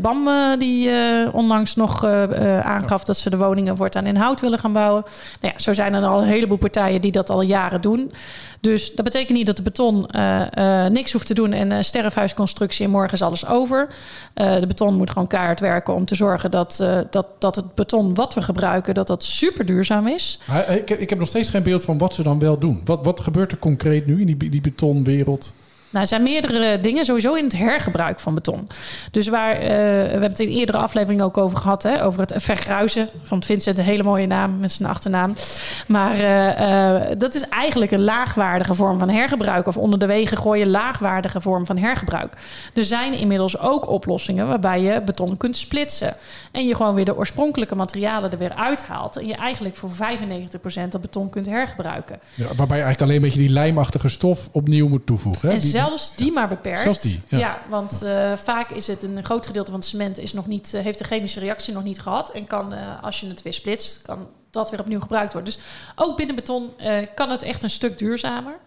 [0.00, 0.90] BAM die
[1.32, 2.04] onlangs nog
[2.62, 5.04] aangaf dat ze de woningen voortaan in hout willen gaan bouwen.
[5.40, 8.12] Nou ja, zo zijn er al een heleboel partijen die dat al jaren doen.
[8.60, 10.08] Dus dat betekent niet dat de beton
[10.92, 13.88] niks hoeft te doen en sterfhuisconstructie en morgen is alles over.
[14.34, 18.34] de beton moet gewoon keihard werken om te zorgen dat, dat, dat het beton wat
[18.34, 20.38] we gebruiken, dat dat super duurzaam is.
[20.68, 22.80] Ik, ik, heb nog steeds geen beeld van wat ze dan wel doen.
[22.84, 25.54] Wat, wat gebeurt er concreet nu in die, die betonwereld?
[25.96, 28.68] Nou, er zijn meerdere dingen sowieso in het hergebruik van beton.
[29.10, 32.32] Dus waar, uh, we hebben het in eerdere aflevering ook over gehad, hè, over het
[32.36, 33.08] vergruizen.
[33.22, 35.34] Van Vincent, een hele mooie naam met zijn achternaam.
[35.86, 39.66] Maar uh, uh, dat is eigenlijk een laagwaardige vorm van hergebruik.
[39.66, 42.32] Of onder de wegen gooien, laagwaardige vorm van hergebruik.
[42.74, 46.14] Er zijn inmiddels ook oplossingen waarbij je beton kunt splitsen.
[46.52, 49.16] En je gewoon weer de oorspronkelijke materialen er weer uithaalt.
[49.16, 52.18] En je eigenlijk voor 95% dat beton kunt hergebruiken.
[52.34, 55.48] Ja, waarbij je eigenlijk alleen een beetje die lijmachtige stof opnieuw moet toevoegen.
[55.48, 55.56] Hè?
[55.56, 56.80] Die, zelfs die maar beperkt.
[56.80, 57.38] Zelfs die, ja.
[57.38, 60.72] ja want uh, vaak is het een groot gedeelte van het cement is nog niet,
[60.74, 62.30] uh, heeft de chemische reactie nog niet gehad.
[62.30, 65.54] En kan, uh, als je het weer splitst, kan dat weer opnieuw gebruikt worden.
[65.54, 65.62] Dus
[65.94, 66.70] ook binnen beton
[67.14, 68.58] kan het echt een stuk duurzamer.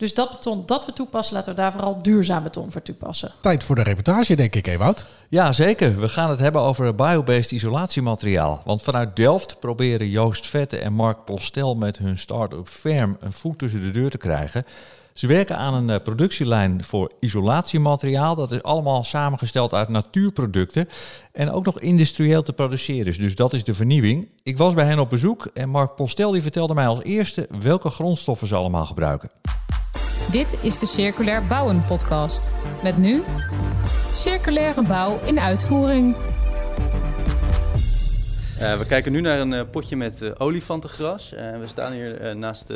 [0.00, 3.32] Dus dat beton dat we toepassen, laten we daar vooral duurzaam beton voor toepassen.
[3.40, 5.06] Tijd voor de reportage, denk ik, Ewout.
[5.28, 6.00] Ja, zeker.
[6.00, 8.62] We gaan het hebben over biobased isolatiemateriaal.
[8.64, 13.58] Want vanuit Delft proberen Joost Vette en Mark Postel met hun start-up Ferm een voet
[13.58, 14.64] tussen de deur te krijgen.
[15.12, 18.34] Ze werken aan een uh, productielijn voor isolatiemateriaal.
[18.34, 20.88] Dat is allemaal samengesteld uit natuurproducten
[21.32, 23.18] en ook nog industrieel te produceren.
[23.18, 24.28] Dus dat is de vernieuwing.
[24.42, 27.90] Ik was bij hen op bezoek en Mark Postel die vertelde mij als eerste welke
[27.90, 29.30] grondstoffen ze allemaal gebruiken.
[30.30, 32.54] Dit is de Circulair Bouwen podcast.
[32.82, 33.22] Met nu
[34.12, 36.16] circulaire bouw in uitvoering.
[38.60, 41.30] Uh, we kijken nu naar een uh, potje met uh, olifantengras.
[41.30, 42.68] we staan hier naast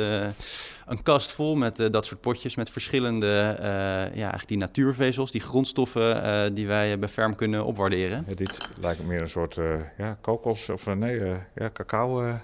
[0.85, 6.55] een kast vol met dat soort potjes met verschillende, ja, eigenlijk die natuurvezels, die grondstoffen
[6.55, 8.25] die wij bij Ferm kunnen opwaarderen.
[8.35, 9.57] Dit lijkt meer een soort
[9.97, 11.19] ja, kokos of nee,
[11.55, 12.39] ja, cacao.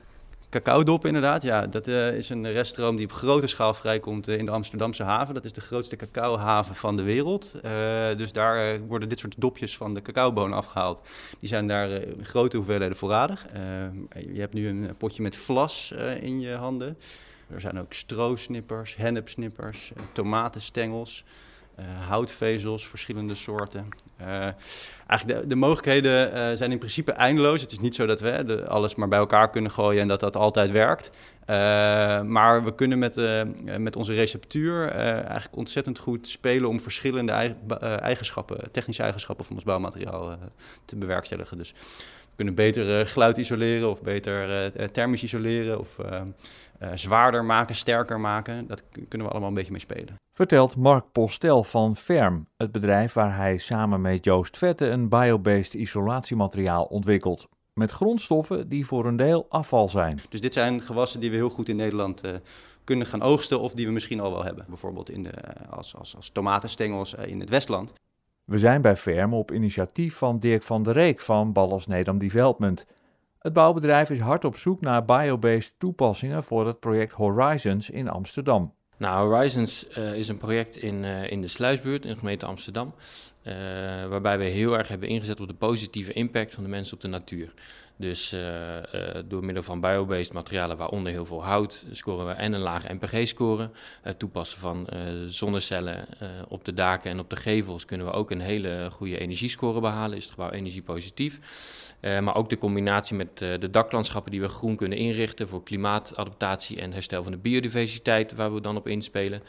[0.52, 1.68] Cacaodop inderdaad, ja.
[1.68, 5.34] Dat uh, is een reststroom die op grote schaal vrijkomt uh, in de Amsterdamse haven.
[5.34, 7.56] Dat is de grootste cacaohaven van de wereld.
[7.56, 7.72] Uh,
[8.18, 11.02] dus daar worden dit soort dopjes van de cacaobonen afgehaald.
[11.40, 13.46] Die zijn daar in grote hoeveelheden voorradig.
[14.34, 16.98] je hebt nu een potje met vlas in je handen.
[17.54, 21.24] Er zijn ook stroosnippers, hennepsnippers, tomatenstengels...
[21.80, 23.88] Uh, houtvezels, verschillende soorten.
[24.22, 24.28] Uh,
[25.08, 27.62] eigenlijk de, de mogelijkheden uh, zijn in principe eindeloos.
[27.62, 30.36] Het is niet zo dat we alles maar bij elkaar kunnen gooien en dat dat
[30.36, 31.12] altijd werkt.
[32.28, 33.16] maar we kunnen met,
[33.78, 37.32] met onze receptuur eigenlijk ontzettend goed spelen om verschillende
[37.82, 40.38] eigenschappen, technische eigenschappen van ons bouwmateriaal
[40.86, 41.58] te bewerkstelligen.
[41.58, 41.74] Dus
[42.32, 45.98] we kunnen beter geluid isoleren of beter thermisch isoleren of
[46.94, 48.68] zwaarder maken, sterker maken.
[48.68, 50.16] Dat kunnen we allemaal een beetje mee spelen.
[50.34, 55.74] Vertelt Mark Postel van Ferm, het bedrijf waar hij samen met Joost Vette een biobased
[55.74, 57.48] isolatiemateriaal ontwikkelt.
[57.74, 60.20] met grondstoffen die voor een deel afval zijn.
[60.30, 62.32] Dus dit zijn gewassen die we heel goed in Nederland uh,
[62.84, 64.66] kunnen gaan oogsten of die we misschien al wel hebben.
[64.68, 65.32] Bijvoorbeeld in de,
[65.70, 67.94] als, als, als tomatenstengels in het Westland.
[68.52, 72.86] We zijn bij Ferm op initiatief van Dirk van der Reek van Ballas Nedam Development.
[73.40, 78.74] Het bouwbedrijf is hard op zoek naar biobased toepassingen voor het project Horizons in Amsterdam.
[78.98, 82.94] Nou, Horizons uh, is een project in, uh, in de Sluisbuurt in de gemeente Amsterdam.
[83.44, 83.54] Uh,
[84.08, 87.08] waarbij we heel erg hebben ingezet op de positieve impact van de mensen op de
[87.08, 87.54] natuur.
[87.96, 88.36] Dus
[89.26, 93.70] door middel van biobased materialen, waaronder heel veel hout, scoren we en een lage NPG-score.
[94.02, 94.88] Het toepassen van
[95.28, 96.06] zonnecellen
[96.48, 100.18] op de daken en op de gevels kunnen we ook een hele goede energiescore behalen.
[100.18, 101.40] Is het gebouw energiepositief.
[102.02, 106.94] Maar ook de combinatie met de daklandschappen die we groen kunnen inrichten voor klimaatadaptatie en
[106.94, 109.42] herstel van de biodiversiteit, waar we dan op inspelen.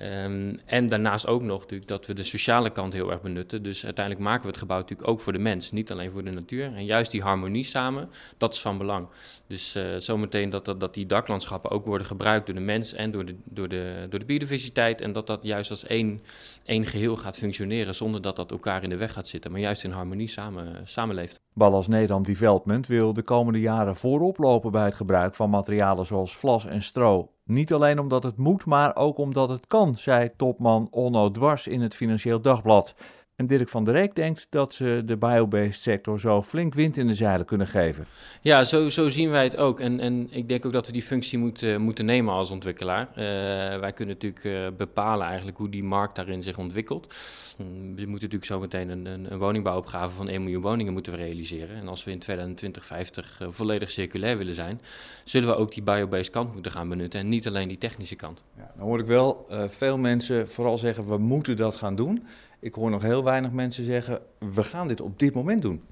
[0.00, 3.62] Um, en daarnaast ook nog natuurlijk dat we de sociale kant heel erg benutten.
[3.62, 6.30] Dus uiteindelijk maken we het gebouw natuurlijk ook voor de mens, niet alleen voor de
[6.30, 6.64] natuur.
[6.74, 7.97] En juist die harmonie samen,
[8.36, 9.06] dat is van belang.
[9.46, 13.10] Dus uh, zometeen dat, dat, dat die daklandschappen ook worden gebruikt door de mens en
[13.10, 15.00] door de, door de, door de biodiversiteit.
[15.00, 16.22] En dat dat juist als één,
[16.64, 19.50] één geheel gaat functioneren zonder dat dat elkaar in de weg gaat zitten.
[19.50, 21.40] Maar juist in harmonie samen, samenleeft.
[21.52, 26.36] Ballas Nederland Development wil de komende jaren voorop lopen bij het gebruik van materialen zoals
[26.36, 27.30] vlas en stro.
[27.44, 31.80] Niet alleen omdat het moet, maar ook omdat het kan, zei topman Onno Dwars in
[31.80, 32.94] het Financieel Dagblad.
[33.38, 37.06] En Dirk van der Reek denkt dat ze de biobased sector zo flink wind in
[37.06, 38.06] de zeilen kunnen geven.
[38.42, 39.80] Ja, zo, zo zien wij het ook.
[39.80, 43.08] En, en ik denk ook dat we die functie moeten, moeten nemen als ontwikkelaar.
[43.10, 43.16] Uh,
[43.80, 47.14] wij kunnen natuurlijk uh, bepalen eigenlijk hoe die markt daarin zich ontwikkelt.
[47.56, 51.76] We moeten natuurlijk zo meteen een, een, een, woningbouwopgave van 1 miljoen woningen moeten realiseren.
[51.76, 54.80] En als we in 2050 uh, volledig circulair willen zijn,
[55.24, 58.44] zullen we ook die biobased kant moeten gaan benutten en niet alleen die technische kant.
[58.56, 62.26] Ja, dan hoor ik wel veel mensen vooral zeggen, we moeten dat gaan doen.
[62.60, 65.82] Ik hoor nog heel weinig mensen zeggen: we gaan dit op dit moment doen.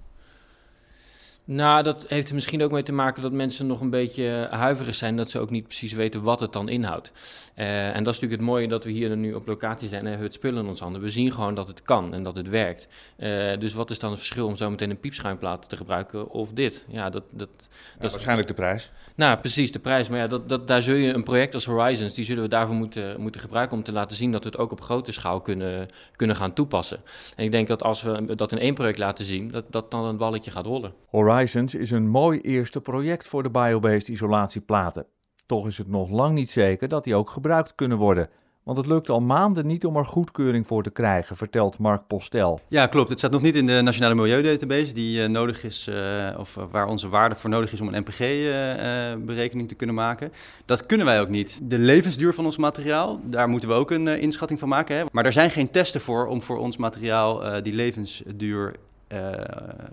[1.48, 4.94] Nou, dat heeft er misschien ook mee te maken dat mensen nog een beetje huiverig
[4.94, 7.12] zijn, dat ze ook niet precies weten wat het dan inhoudt.
[7.56, 10.06] Uh, en dat is natuurlijk het mooie dat we hier nu op locatie zijn en
[10.06, 11.00] hebben het spullen in ons handen.
[11.00, 12.88] We zien gewoon dat het kan en dat het werkt.
[13.18, 16.52] Uh, dus wat is dan het verschil om zo meteen een piepschuimplaat te gebruiken of
[16.52, 16.84] dit?
[16.88, 17.66] Ja, dat, dat, ja,
[17.98, 18.90] dat waarschijnlijk de prijs.
[19.16, 20.08] Nou, precies, de prijs.
[20.08, 22.76] Maar ja, dat, dat, daar zul je een project als Horizons, die zullen we daarvoor
[22.76, 25.86] moeten, moeten gebruiken om te laten zien dat we het ook op grote schaal kunnen,
[26.16, 26.98] kunnen gaan toepassen.
[27.36, 30.04] En ik denk dat als we dat in één project laten zien, dat, dat dan
[30.04, 30.92] een balletje gaat rollen.
[31.06, 35.06] Horizons is een mooi eerste project voor de biobased isolatieplaten.
[35.46, 38.28] Toch is het nog lang niet zeker dat die ook gebruikt kunnen worden.
[38.66, 42.60] Want het lukt al maanden niet om er goedkeuring voor te krijgen, vertelt Mark Postel.
[42.68, 43.08] Ja, klopt.
[43.08, 46.86] Het staat nog niet in de Nationale Milieudatabase, die uh, nodig is, uh, of waar
[46.86, 50.32] onze waarde voor nodig is om een NPG-berekening uh, te kunnen maken.
[50.64, 51.60] Dat kunnen wij ook niet.
[51.62, 54.96] De levensduur van ons materiaal, daar moeten we ook een inschatting van maken.
[54.96, 55.04] Hè?
[55.12, 58.74] Maar er zijn geen testen voor om voor ons materiaal die levensduur
[59.12, 59.30] uh,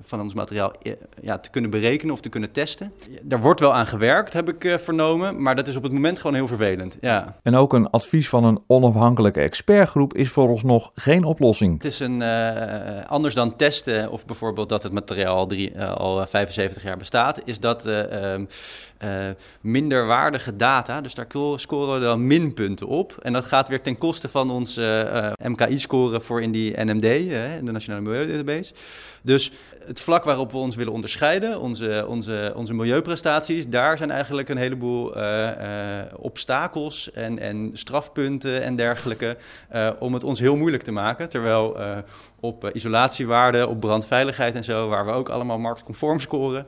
[0.02, 0.74] van ons materiaal
[1.22, 2.94] ja, te kunnen berekenen of te kunnen testen.
[3.22, 6.20] Daar wordt wel aan gewerkt, heb ik uh, vernomen, maar dat is op het moment
[6.20, 6.98] gewoon heel vervelend.
[7.02, 7.36] Ja.
[7.44, 11.74] En ook een advies van een onafhankelijke expertgroep is voor ons nog geen oplossing.
[11.74, 16.26] Het is een, uh, anders dan testen of bijvoorbeeld dat het materiaal al, drie, al
[16.28, 17.90] 75 jaar bestaat, is dat
[19.04, 23.18] ehm, minderwaardige data, dus daar scoren we dan minpunten op.
[23.22, 24.80] En dat gaat weer ten koste van ons
[25.44, 28.74] MKI-score voor in die NMD, de Nationale Milieudatabase.
[29.22, 29.52] Dus
[29.86, 34.58] het vlak waarop we ons willen onderscheiden, onze, onze, onze milieuprestaties, daar zijn eigenlijk een
[34.58, 35.14] heleboel
[36.16, 39.38] obstakels en, en strafpunten en dergelijke
[40.00, 41.30] om het ons heel moeilijk te maken.
[41.30, 41.78] Terwijl
[42.40, 46.66] op isolatiewaarden, op brandveiligheid en zo, waar we ook allemaal marktconform scoren.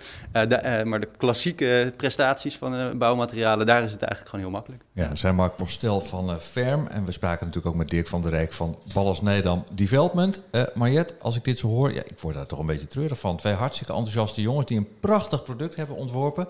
[0.84, 4.83] Maar de klassieke prestaties van bouwmaterialen, daar is het eigenlijk gewoon heel makkelijk.
[4.91, 8.31] Ja, zijn Mark Postel van Ferm en we spraken natuurlijk ook met Dirk van der
[8.31, 10.41] Rijk van Ballas Nedam Development.
[10.73, 13.38] Mariette, als ik dit zo hoor, ja, ik word daar toch een beetje treurig van.
[13.38, 16.47] Twee hartstikke enthousiaste jongens die een prachtig product hebben ontworpen.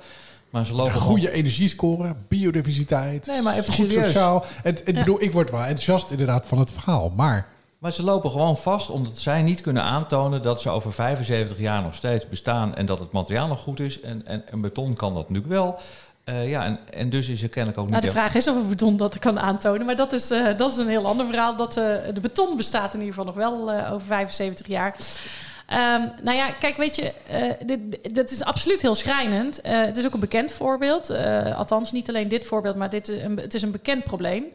[0.49, 1.35] Maar ze lopen een goede gewoon...
[1.35, 4.05] energiescore, biodiversiteit, nee, maar even goed serieus.
[4.05, 4.45] sociaal.
[4.61, 4.99] Het, het, ja.
[4.99, 7.53] bedoel, ik word wel enthousiast inderdaad van het verhaal, maar...
[7.85, 11.81] Maar ze lopen gewoon vast omdat zij niet kunnen aantonen dat ze over 75 jaar
[11.81, 14.01] nog steeds bestaan en dat het materiaal nog goed is.
[14.01, 15.79] En, en, en beton kan dat natuurlijk wel.
[16.25, 17.93] Uh, ja, en, en dus is er kennelijk ook niet...
[17.93, 19.85] Nou, de vraag is of een beton dat kan aantonen.
[19.85, 21.55] Maar dat is, uh, dat is een heel ander verhaal.
[21.55, 24.95] Dat, uh, de beton bestaat in ieder geval nog wel over 75 jaar.
[25.69, 27.79] Um, nou ja, kijk, weet je, uh, dit,
[28.15, 29.59] dit, is absoluut heel schrijnend.
[29.65, 31.11] Uh, het is ook een bekend voorbeeld.
[31.11, 34.45] Uh, althans, niet alleen dit voorbeeld, maar dit, een, het is een bekend probleem.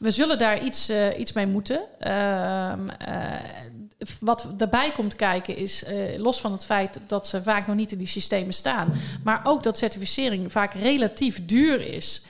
[0.00, 1.80] We zullen daar iets, iets mee moeten.
[1.98, 2.88] Ehm,
[4.20, 5.84] wat daarbij komt kijken is,
[6.16, 8.92] los van het feit dat ze vaak nog niet in die systemen staan,
[9.24, 12.22] maar ook dat certificering vaak relatief duur is.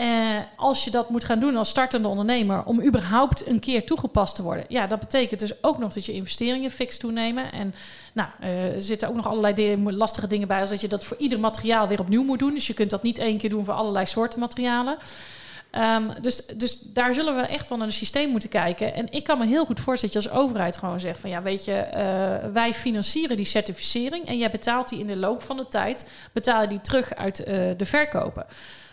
[0.00, 4.34] Eh, als je dat moet gaan doen als startende ondernemer, om überhaupt een keer toegepast
[4.34, 7.52] te worden, ja, dat betekent dus ook nog dat je investeringen fix toenemen.
[7.52, 7.74] En
[8.12, 11.16] nou, eh, er zitten ook nog allerlei lastige dingen bij, als dat je dat voor
[11.16, 12.54] ieder materiaal weer opnieuw moet doen.
[12.54, 14.98] Dus je kunt dat niet één keer doen voor allerlei soorten materialen.
[15.70, 18.94] Ehm, dus, dus daar zullen we echt wel naar het systeem moeten kijken.
[18.94, 21.42] En ik kan me heel goed voorstellen dat je als overheid gewoon zegt van ja,
[21.42, 25.56] weet je, eh, wij financieren die certificering en jij betaalt die in de loop van
[25.56, 28.46] de tijd, betaal je die terug uit uh, de verkopen.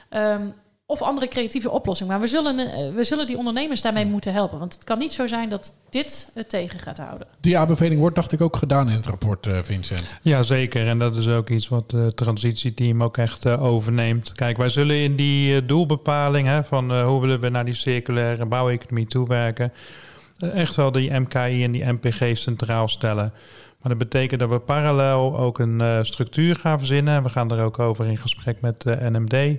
[0.10, 0.54] Um,
[0.90, 2.10] of andere creatieve oplossing.
[2.10, 4.60] Maar we zullen, uh, we zullen die ondernemers daarmee moeten helpen.
[4.60, 7.28] Want het kan niet zo zijn dat dit het tegen gaat houden.
[7.40, 10.18] Die aanbeveling wordt, dacht ik, ook gedaan in het rapport, uh, Vincent.
[10.22, 10.88] Ja, zeker.
[10.88, 14.32] En dat is ook iets wat het transitieteam ook echt overneemt.
[14.32, 19.08] Kijk, wij zullen in die doelbepaling hè, van hoe willen we naar die circulaire bouweconomie
[19.08, 19.74] toewerken,
[20.40, 23.34] echt wel die MKI en die MPG centraal stellen.
[23.82, 27.24] Maar dat betekent dat we parallel ook een structuur gaan verzinnen.
[27.24, 29.58] We gaan er ook over in gesprek met NMD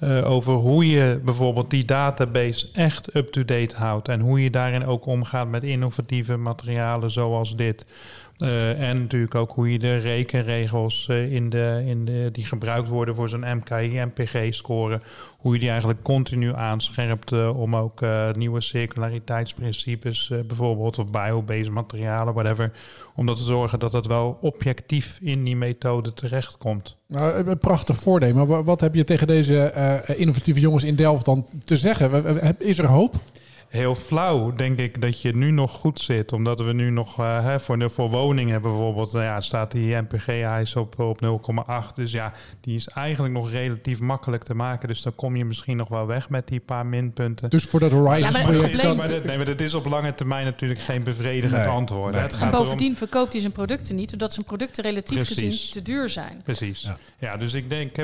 [0.00, 4.08] uh, over hoe je bijvoorbeeld die database echt up-to-date houdt.
[4.08, 7.84] En hoe je daarin ook omgaat met innovatieve materialen zoals dit.
[8.38, 12.88] Uh, en natuurlijk ook hoe je de rekenregels uh, in de, in de, die gebruikt
[12.88, 15.00] worden voor zo'n MKI, MPG-score,
[15.38, 18.00] hoe je die eigenlijk continu aanscherpt uh, om ook
[18.32, 22.72] nieuwe circulariteitsprincipes, bijvoorbeeld of biobased materialen, whatever,
[23.14, 26.96] om dat te zorgen dat dat wel objectief in die methode terechtkomt.
[27.06, 28.34] Nou, een prachtig voordeel.
[28.34, 29.72] Maar wat heb je tegen deze
[30.16, 32.58] innovatieve jongens in Delft dan te zeggen?
[32.58, 33.16] Is er hoop?
[33.68, 36.32] Heel flauw, denk ik, dat je nu nog goed zit.
[36.32, 39.96] Omdat we nu nog uh, hè, voor, de, voor woningen bijvoorbeeld, nou ja, staat die
[39.96, 41.94] NPG-eis op, op 0,8.
[41.94, 44.88] Dus ja, die is eigenlijk nog relatief makkelijk te maken.
[44.88, 47.50] Dus dan kom je misschien nog wel weg met die paar minpunten.
[47.50, 48.82] Dus voor dat Horizon-project...
[48.82, 51.68] Ja, maar, nee, maar dat is op lange termijn natuurlijk geen bevredigend nee.
[51.68, 52.12] antwoord.
[52.12, 52.22] Nee.
[52.22, 52.96] Het gaat en bovendien erom...
[52.96, 55.34] verkoopt hij zijn producten niet, omdat zijn producten relatief Precies.
[55.34, 56.40] gezien te duur zijn.
[56.44, 56.82] Precies.
[56.82, 57.96] Ja, ja dus ik denk,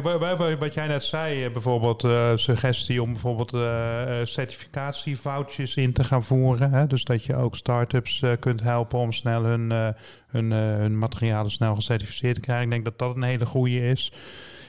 [0.58, 3.60] wat jij net zei, bijvoorbeeld uh, suggestie om bijvoorbeeld uh,
[5.58, 6.70] in te gaan voeren.
[6.72, 6.86] Hè?
[6.86, 9.88] Dus dat je ook start-ups uh, kunt helpen om snel hun, uh,
[10.26, 12.64] hun, uh, hun materialen snel gecertificeerd te krijgen.
[12.64, 14.12] Ik denk dat dat een hele goede is.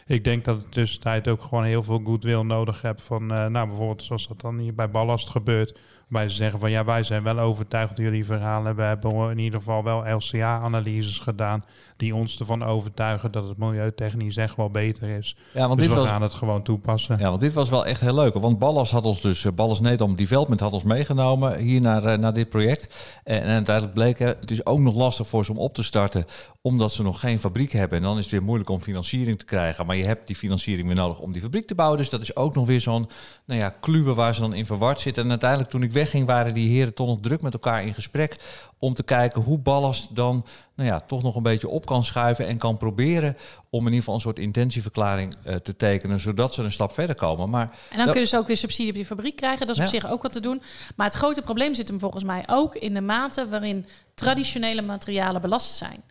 [0.06, 4.04] Ik denk dat het tussentijd ook gewoon heel veel goodwill nodig hebt van, nou bijvoorbeeld
[4.04, 7.40] zoals dat dan hier bij Ballast gebeurt Waarbij ze zeggen van ja, wij zijn wel
[7.40, 8.76] overtuigd door jullie verhalen.
[8.76, 11.66] We hebben in ieder geval wel LCA-analyses gedaan
[11.98, 15.36] die ons ervan overtuigen dat het milieutechnisch echt wel beter is.
[15.52, 17.18] Ja, want dus dit we was, gaan het gewoon toepassen.
[17.20, 18.34] Ja, want dit was wel echt heel leuk.
[18.34, 22.18] Want Ballas had ons dus, eh, Ballas Nedam Development had ons meegenomen hier naar, eh,
[22.18, 22.96] naar dit project.
[23.24, 26.26] En, en uiteindelijk bleek het is ook nog lastig voor ze om op te starten,
[26.62, 27.98] omdat ze nog geen fabriek hebben.
[27.98, 29.86] En dan is het weer moeilijk om financiering te krijgen.
[29.86, 31.98] Maar je hebt die financiering weer nodig om die fabriek te bouwen.
[31.98, 33.10] Dus dat is ook nog weer zo'n
[33.46, 35.24] nou ja, kluwe waar ze dan in verward zitten.
[35.24, 38.38] En uiteindelijk toen ik wegging, waren die heren toch nog druk met elkaar in gesprek
[38.80, 42.48] om te kijken hoe ballast dan nou ja, toch nog een beetje op kan schuiven
[42.48, 43.38] en kan proberen
[43.70, 47.16] om in ieder geval een soort intentieverklaring uh, te tekenen, zodat ze een stap verder
[47.16, 47.50] komen.
[47.50, 49.68] Maar en dan kunnen ze ook weer subsidie op die fabriek krijgen.
[49.68, 50.62] Dat is op zich ook wat te doen.
[50.96, 55.42] Maar het grote probleem zit hem volgens mij ook in de mate waarin traditionele materialen
[55.42, 56.04] belast zijn.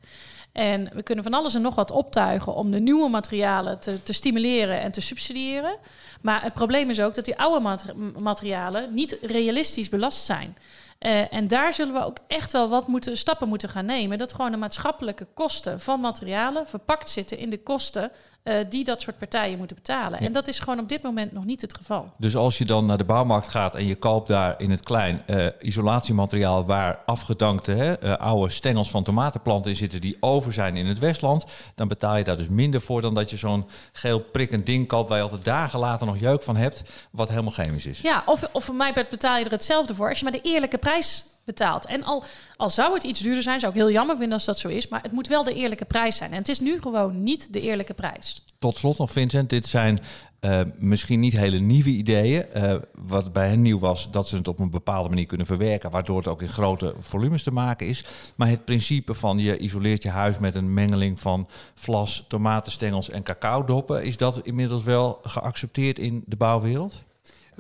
[0.55, 4.12] En we kunnen van alles en nog wat optuigen om de nieuwe materialen te, te
[4.12, 5.77] stimuleren en te subsidiëren.
[6.23, 7.77] Maar het probleem is ook dat die oude
[8.19, 10.57] materialen niet realistisch belast zijn.
[11.01, 14.19] Uh, en daar zullen we ook echt wel wat moeten, stappen moeten gaan nemen.
[14.19, 18.11] Dat gewoon de maatschappelijke kosten van materialen verpakt zitten in de kosten
[18.44, 20.18] uh, die dat soort partijen moeten betalen.
[20.18, 22.07] En dat is gewoon op dit moment nog niet het geval.
[22.18, 25.22] Dus als je dan naar de bouwmarkt gaat en je koopt daar in het klein
[25.26, 30.76] uh, isolatiemateriaal waar afgedankte hè, uh, oude stengels van tomatenplanten in zitten die over zijn
[30.76, 34.20] in het Westland, dan betaal je daar dus minder voor dan dat je zo'n geel
[34.20, 37.87] prikkend ding koopt waar je altijd dagen later nog jeuk van hebt, wat helemaal chemisch
[37.87, 38.00] is.
[38.00, 40.78] Ja, of, of voor mij betaal je er hetzelfde voor als je maar de eerlijke
[40.78, 41.87] prijs betaalt.
[41.87, 42.24] En al,
[42.57, 44.88] al zou het iets duurder zijn, zou ik heel jammer vinden als dat zo is.
[44.88, 46.30] Maar het moet wel de eerlijke prijs zijn.
[46.30, 48.44] En het is nu gewoon niet de eerlijke prijs.
[48.59, 50.00] Tot slot nog, Vincent, dit zijn
[50.44, 52.44] uh, misschien niet hele nieuwe ideeën.
[52.57, 55.90] Uh, wat bij hen nieuw was, dat ze het op een bepaalde manier kunnen verwerken,
[55.90, 58.04] waardoor het ook in grote volumes te maken is.
[58.35, 63.22] Maar het principe van je isoleert je huis met een mengeling van vlas, tomatenstengels en
[63.22, 67.02] cacaodoppen, is dat inmiddels wel geaccepteerd in de bouwwereld?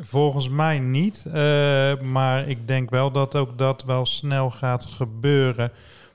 [0.00, 1.24] Volgens mij niet.
[1.26, 1.34] Uh,
[2.00, 5.72] maar ik denk wel dat ook dat wel snel gaat gebeuren.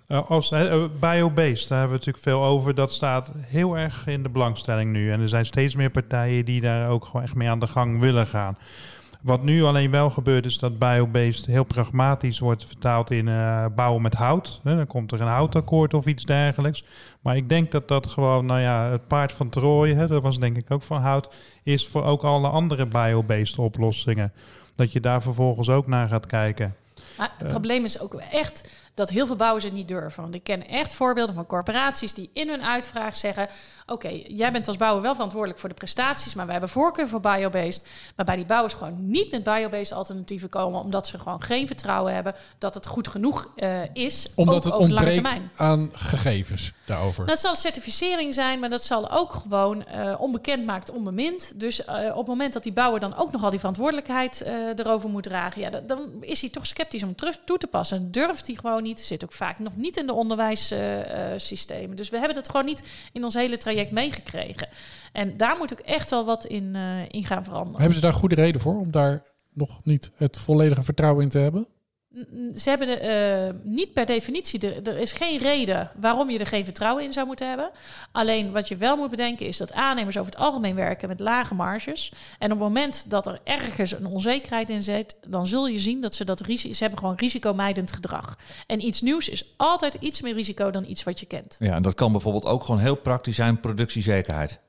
[0.08, 2.76] Uh, als, uh, biobased, daar hebben we natuurlijk veel over.
[2.76, 5.12] Dat staat heel erg in de belangstelling nu.
[5.12, 8.00] En er zijn steeds meer partijen die daar ook gewoon echt mee aan de gang
[8.00, 8.58] willen gaan.
[9.22, 14.02] Wat nu alleen wel gebeurt is dat biobased heel pragmatisch wordt vertaald in uh, bouwen
[14.02, 14.60] met hout.
[14.64, 16.84] dan komt er een houtakkoord of iets dergelijks.
[17.22, 20.58] Maar ik denk dat dat gewoon, nou ja, het paard van Troje, dat was denk
[20.58, 24.34] ik ook van hout, is voor ook alle andere biobased oplossingen.
[24.76, 26.76] Dat je daar vervolgens ook naar gaat kijken.
[27.18, 30.22] Maar het probleem is ook echt dat heel veel bouwers het niet durven.
[30.22, 33.48] Want ik ken echt voorbeelden van corporaties die in hun uitvraag zeggen:
[33.86, 37.20] Oké, jij bent als bouwer wel verantwoordelijk voor de prestaties, maar wij hebben voorkeur voor
[37.20, 37.88] biobased.
[38.16, 42.14] Maar bij die bouwers gewoon niet met biobased alternatieven komen, omdat ze gewoon geen vertrouwen
[42.14, 44.32] hebben dat het goed genoeg uh, is.
[44.36, 47.26] Omdat het ontbreekt aan gegevens daarover.
[47.26, 51.60] Dat zal certificering zijn, maar dat zal ook gewoon eh, onbekend maakt onbemind.
[51.60, 54.54] Dus eh, op het moment dat die bouwer dan ook nog al die verantwoordelijkheid eh,
[54.76, 57.98] erover moet dragen, ja, dan, dan is hij toch sceptisch om terug toe te passen.
[57.98, 58.89] En durft hij gewoon niet.
[58.98, 61.96] Zit ook vaak nog niet in de onderwijssystemen.
[61.96, 62.84] dus we hebben het gewoon niet
[63.14, 64.68] in ons hele traject meegekregen.
[65.12, 67.78] En daar moet ook echt wel wat in, eh, in gaan veranderen.
[67.80, 69.24] Hebben ze daar goede reden voor om daar
[69.54, 71.68] nog niet het volledige vertrouwen in te hebben?
[72.56, 76.48] Ze hebben de, eh, niet per definitie, de, er is geen reden waarom je er
[76.48, 77.72] geen vertrouwen in zou moeten hebben.
[78.12, 81.56] Alleen wat je wel moet bedenken is dat aannemers over het algemeen werken met lage
[81.56, 82.14] marges.
[82.40, 86.02] En op het moment dat er ergens een onzekerheid in zit, dan zul je zien
[86.02, 88.38] dat ze dat risico, ze hebben gewoon risicomijdend gedrag.
[88.68, 91.56] En iets nieuws is altijd iets meer risico dan iets wat je kent.
[91.60, 94.60] Ja, en dat kan bijvoorbeeld ook gewoon heel praktisch zijn, productiezekerheid.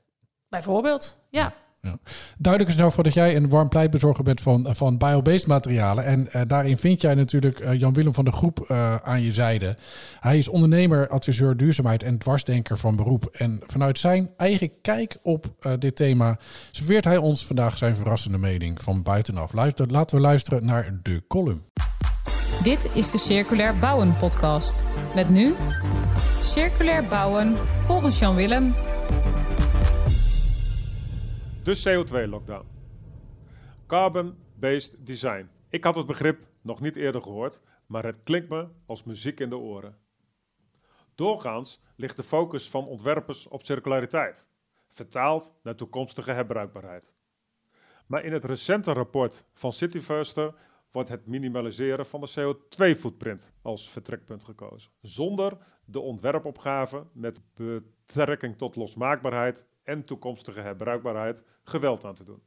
[0.48, 1.54] Bijvoorbeeld, ja.
[2.36, 6.04] Duidelijk is nou voor dat jij een warm pleitbezorger bent van, van biobased materialen.
[6.04, 9.76] En eh, daarin vind jij natuurlijk eh, Jan-Willem van der Groep eh, aan je zijde.
[10.20, 13.26] Hij is ondernemer, adviseur duurzaamheid en dwarsdenker van beroep.
[13.32, 16.38] En vanuit zijn eigen kijk op eh, dit thema
[16.70, 19.52] serveert hij ons vandaag zijn verrassende mening van buitenaf.
[19.52, 21.64] Luister, laten we luisteren naar de column.
[22.62, 24.84] Dit is de Circulair Bouwen podcast.
[25.14, 25.54] Met nu
[26.42, 28.74] Circulair Bouwen volgens Jan Willem.
[31.70, 32.66] De CO2-lockdown.
[33.86, 35.50] Carbon-based design.
[35.68, 39.48] Ik had het begrip nog niet eerder gehoord, maar het klinkt me als muziek in
[39.48, 39.96] de oren.
[41.14, 44.48] Doorgaans ligt de focus van ontwerpers op circulariteit,
[44.88, 47.14] vertaald naar toekomstige herbruikbaarheid.
[48.06, 50.54] Maar in het recente rapport van Cityfirster
[50.90, 58.76] wordt het minimaliseren van de CO2-footprint als vertrekpunt gekozen, zonder de ontwerpopgave met betrekking tot
[58.76, 62.42] losmaakbaarheid en toekomstige herbruikbaarheid geweld aan te doen.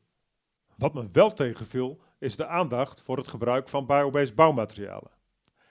[0.77, 5.11] Wat me wel tegenviel is de aandacht voor het gebruik van biobased bouwmaterialen.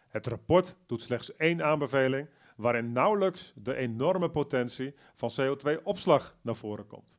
[0.08, 6.86] Het rapport doet slechts één aanbeveling waarin nauwelijks de enorme potentie van CO2-opslag naar voren
[6.86, 7.16] komt.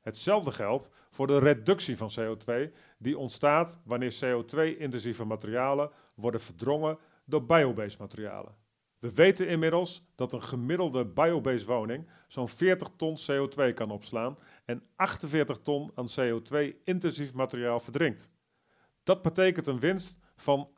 [0.00, 7.46] Hetzelfde geldt voor de reductie van CO2 die ontstaat wanneer CO2-intensieve materialen worden verdrongen door
[7.46, 8.54] biobased materialen.
[9.06, 14.82] We weten inmiddels dat een gemiddelde biobased woning zo'n 40 ton CO2 kan opslaan en
[14.96, 18.30] 48 ton aan CO2-intensief materiaal verdrinkt.
[19.02, 20.68] Dat betekent een winst van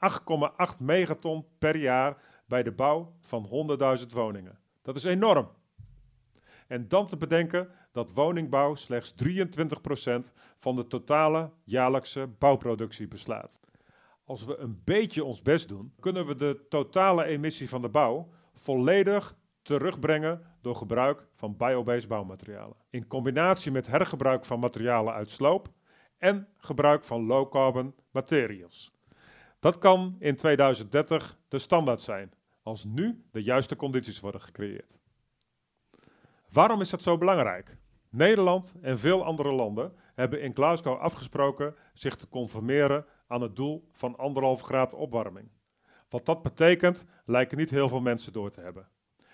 [0.70, 2.16] 8,8 megaton per jaar
[2.46, 3.68] bij de bouw van
[4.00, 4.58] 100.000 woningen.
[4.82, 5.48] Dat is enorm.
[6.66, 13.58] En dan te bedenken dat woningbouw slechts 23% van de totale jaarlijkse bouwproductie beslaat.
[14.28, 18.28] Als we een beetje ons best doen, kunnen we de totale emissie van de bouw
[18.54, 22.76] volledig terugbrengen door gebruik van biobased bouwmaterialen.
[22.90, 25.68] In combinatie met hergebruik van materialen uit sloop
[26.18, 28.92] en gebruik van low-carbon materials.
[29.60, 34.98] Dat kan in 2030 de standaard zijn, als nu de juiste condities worden gecreëerd.
[36.50, 37.76] Waarom is dat zo belangrijk?
[38.10, 43.88] Nederland en veel andere landen hebben in Glasgow afgesproken zich te conformeren aan het doel
[43.92, 45.50] van anderhalf graad opwarming.
[46.08, 48.88] Wat dat betekent, lijken niet heel veel mensen door te hebben.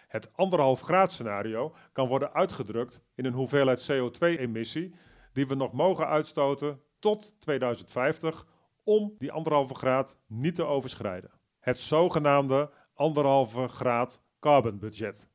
[0.09, 4.95] Het anderhalf graad scenario kan worden uitgedrukt in een hoeveelheid CO2-emissie
[5.33, 8.47] die we nog mogen uitstoten tot 2050
[8.83, 11.31] om die anderhalve graad niet te overschrijden.
[11.61, 15.29] Het zogenaamde anderhalve graad carbon budget.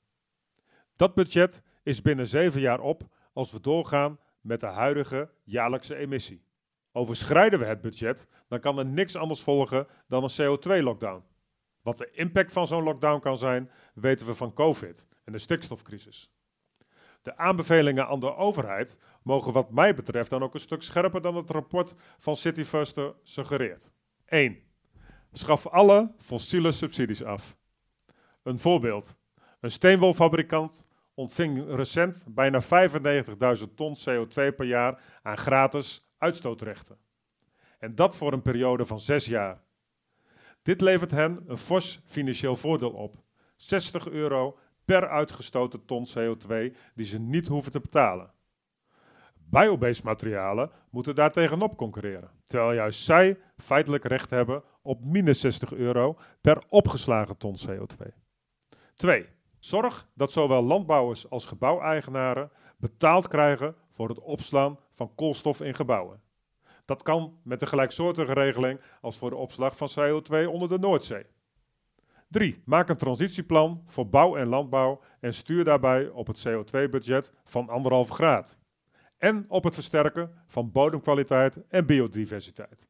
[0.95, 3.03] Dat budget is binnen zeven jaar op
[3.34, 6.43] als we doorgaan met de huidige jaarlijkse emissie.
[7.00, 11.24] Overschrijden we het budget, dan kan er niks anders volgen dan een CO2-lockdown.
[11.82, 16.32] Wat de impact van zo'n lockdown kan zijn, weten we van COVID en de stikstofcrisis.
[17.22, 21.36] De aanbevelingen aan de overheid mogen wat mij betreft dan ook een stuk scherper dan
[21.36, 23.91] het rapport van Cityfuster suggereert.
[24.26, 24.58] 1.
[25.32, 27.58] Schaf alle fossiele subsidies af.
[28.43, 29.16] Een voorbeeld.
[29.60, 36.97] Een steenwolfabrikant ontving recent bijna 95.000 ton CO2 per jaar aan gratis uitstootrechten.
[37.80, 39.61] En dat voor een periode van zes jaar.
[40.61, 43.15] Dit levert hen een fors financieel voordeel op.
[43.55, 48.32] 60 euro per uitgestoten ton CO2 die ze niet hoeven te betalen.
[49.34, 56.20] Biobased materialen moeten daartegenop concurreren, terwijl juist zij feitelijk recht hebben op minus 60 euro
[56.41, 58.07] per opgeslagen ton CO2.
[58.95, 59.28] 2.
[59.59, 66.22] Zorg dat zowel landbouwers als gebouweigenaren betaald krijgen voor het opslaan van koolstof in gebouwen.
[66.86, 71.26] Dat kan met een gelijksoortige regeling als voor de opslag van CO2 onder de Noordzee.
[72.28, 72.62] 3.
[72.66, 77.70] Maak een transitieplan voor bouw en landbouw en stuur daarbij op het CO2-budget van
[78.08, 78.60] 1,5 graad.
[79.18, 82.88] En op het versterken van bodemkwaliteit en biodiversiteit.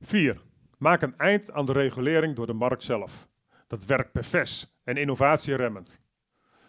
[0.00, 0.42] 4.
[0.78, 3.28] Maak een eind aan de regulering door de markt zelf.
[3.66, 6.00] Dat werkt pervers en innovatieremmend.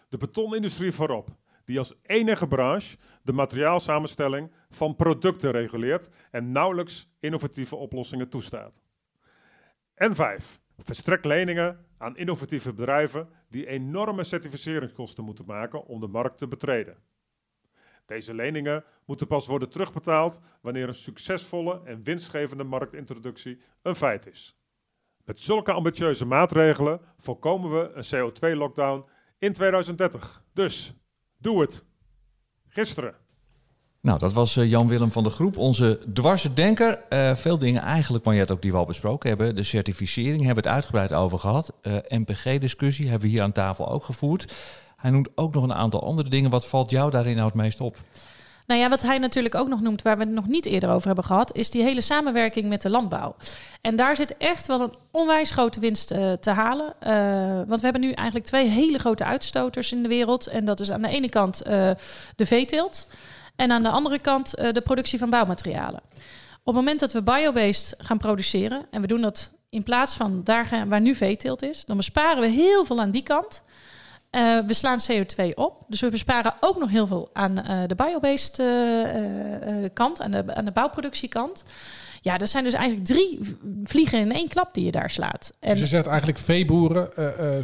[0.08, 1.28] De betonindustrie voorop,
[1.66, 8.82] die als enige branche de materiaalsamenstelling van producten reguleert en nauwelijks innovatieve oplossingen toestaat.
[9.94, 10.60] En 5.
[10.78, 16.96] Verstrek leningen aan innovatieve bedrijven die enorme certificeringskosten moeten maken om de markt te betreden.
[18.06, 24.60] Deze leningen moeten pas worden terugbetaald wanneer een succesvolle en winstgevende marktintroductie een feit is.
[25.24, 29.04] Met zulke ambitieuze maatregelen voorkomen we een CO2-lockdown
[29.38, 30.42] in 2030.
[30.52, 30.94] Dus,
[31.46, 31.82] doe het.
[32.68, 33.14] Gisteren.
[34.00, 36.98] Nou, dat was eh, Jan-Willem van de Groep, onze dwarse denker.
[37.08, 39.54] Eh, veel dingen eigenlijk, Mariette, ook die we al besproken hebben.
[39.54, 41.72] De certificering hebben we het uitgebreid over gehad.
[41.82, 44.56] Uh, MPG-discussie hebben we hier aan tafel ook gevoerd.
[44.96, 46.50] Hij noemt ook nog een aantal andere dingen.
[46.50, 47.96] Wat valt jou daarin nou het meest op?
[48.66, 51.06] Nou ja, wat hij natuurlijk ook nog noemt, waar we het nog niet eerder over
[51.06, 53.36] hebben gehad, is die hele samenwerking met de landbouw.
[53.80, 56.94] En daar zit echt wel een onwijs grote winst uh, te halen.
[57.02, 60.46] Uh, want we hebben nu eigenlijk twee hele grote uitstoters in de wereld.
[60.46, 61.90] En dat is aan de ene kant uh,
[62.36, 63.08] de veeteelt
[63.56, 66.00] en aan de andere kant de productie van bouwmaterialen.
[66.66, 70.40] Op het moment dat we biobased gaan produceren, en we doen dat in plaats van
[70.44, 73.62] daar waar nu veeteelt is, dan besparen we heel veel aan die kant.
[74.36, 75.84] Uh, we slaan CO2 op.
[75.88, 80.54] Dus we besparen ook nog heel veel aan uh, de biobased uh, kant, aan de,
[80.54, 81.64] aan de bouwproductiekant.
[82.20, 83.40] Ja, dat zijn dus eigenlijk drie
[83.84, 85.52] vliegen in één klap die je daar slaat.
[85.60, 87.08] En dus je zegt eigenlijk veeboeren,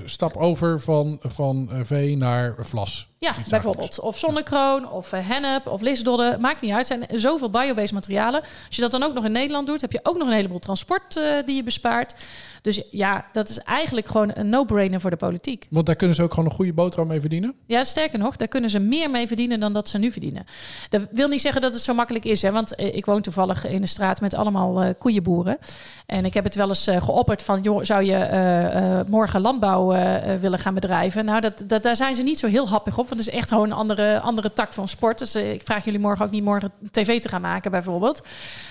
[0.05, 3.12] stap over van, van vee naar vlas.
[3.23, 4.01] Ja, bijvoorbeeld.
[4.01, 6.41] Of zonnekroon, of hennep, of lisdodden.
[6.41, 6.91] Maakt niet uit.
[6.91, 8.41] Er zijn zoveel biobased materialen.
[8.41, 10.59] Als je dat dan ook nog in Nederland doet, heb je ook nog een heleboel
[10.59, 12.15] transport die je bespaart.
[12.63, 15.67] Dus ja, dat is eigenlijk gewoon een no-brainer voor de politiek.
[15.71, 17.55] Want daar kunnen ze ook gewoon een goede boterham mee verdienen?
[17.67, 20.47] Ja, sterker nog, daar kunnen ze meer mee verdienen dan dat ze nu verdienen.
[20.89, 23.83] Dat wil niet zeggen dat het zo makkelijk is, hè, want ik woon toevallig in
[23.83, 25.59] een straat met allemaal uh, koeienboeren.
[26.07, 29.87] En ik heb het wel eens uh, geopperd van, joh, zou je morgen landbouw
[30.41, 31.25] willen gaan bedrijven?
[31.25, 33.65] Nou, dat, dat, daar zijn ze niet zo heel happig op, het is echt gewoon
[33.65, 35.19] een andere, andere tak van sport.
[35.19, 38.23] Dus ik vraag jullie morgen ook niet morgen tv te gaan maken, bijvoorbeeld.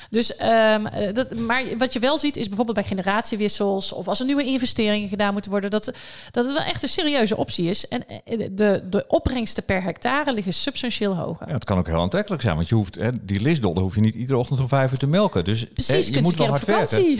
[0.09, 4.25] Dus, um, dat, maar wat je wel ziet is bijvoorbeeld bij generatiewissels of als er
[4.25, 5.85] nieuwe investeringen gedaan moeten worden, dat,
[6.31, 7.87] dat het wel echt een serieuze optie is.
[7.87, 11.47] En eh, de, de opbrengsten per hectare liggen substantieel hoger.
[11.47, 14.01] Ja, het kan ook heel aantrekkelijk zijn, want je hoeft hè, die lisdollen hoef je
[14.01, 15.43] niet iedere ochtend om vijf uur te melken.
[15.43, 17.19] Dus Precies, hè, je moet wel hard werken.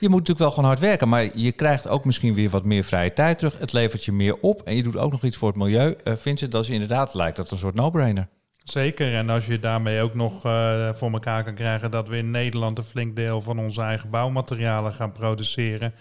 [0.00, 2.84] Je moet natuurlijk wel gewoon hard werken, maar je krijgt ook misschien weer wat meer
[2.84, 3.58] vrije tijd terug.
[3.58, 5.96] Het levert je meer op en je doet ook nog iets voor het milieu.
[6.04, 8.28] Uh, Vincent, dat is inderdaad lijkt dat een soort no-brainer.
[8.64, 12.30] Zeker, en als je daarmee ook nog uh, voor elkaar kan krijgen dat we in
[12.30, 15.94] Nederland een flink deel van onze eigen bouwmaterialen gaan produceren,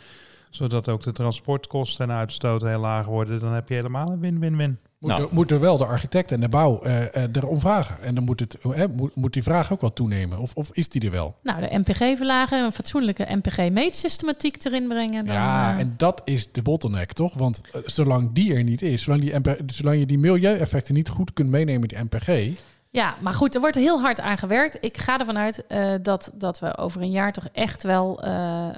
[0.50, 4.80] zodat ook de transportkosten en uitstoot heel laag worden, dan heb je helemaal een win-win-win.
[5.02, 5.24] Moet, nou.
[5.24, 8.04] er, moet er wel de architect en de bouw uh, erom vragen.
[8.04, 10.40] En dan moet, het, uh, moet, moet die vraag ook wel toenemen.
[10.40, 11.36] Of, of is die er wel?
[11.44, 15.26] Nou, de MPG verlagen, een fatsoenlijke MPG-meetsystematiek erin brengen.
[15.26, 17.34] Dan, ja, en dat is de bottleneck, toch?
[17.34, 21.34] Want zolang die er niet is, zolang, die MP, zolang je die milieueffecten niet goed
[21.34, 22.60] kunt meenemen in die MPG...
[22.94, 24.78] Ja, maar goed, er wordt heel hard aan gewerkt.
[24.80, 28.30] Ik ga ervan uit uh, dat, dat we over een jaar toch echt wel uh,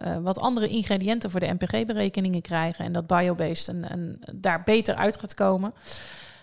[0.05, 2.86] uh, wat andere ingrediënten voor de MPG-berekeningen krijgen.
[2.86, 5.74] En dat biobased en, en daar beter uit gaat komen.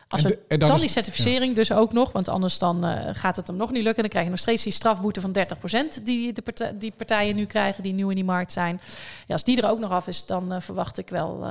[0.08, 1.54] Als we en dan, dan die certificering ja.
[1.54, 4.02] dus ook nog, want anders dan gaat het hem nog niet lukken.
[4.02, 5.36] Dan krijg je nog steeds die strafboete van
[6.00, 8.80] 30% die, de partij, die partijen nu krijgen, die nieuw in die markt zijn.
[9.26, 11.46] Ja, als die er ook nog af is, dan verwacht ik wel.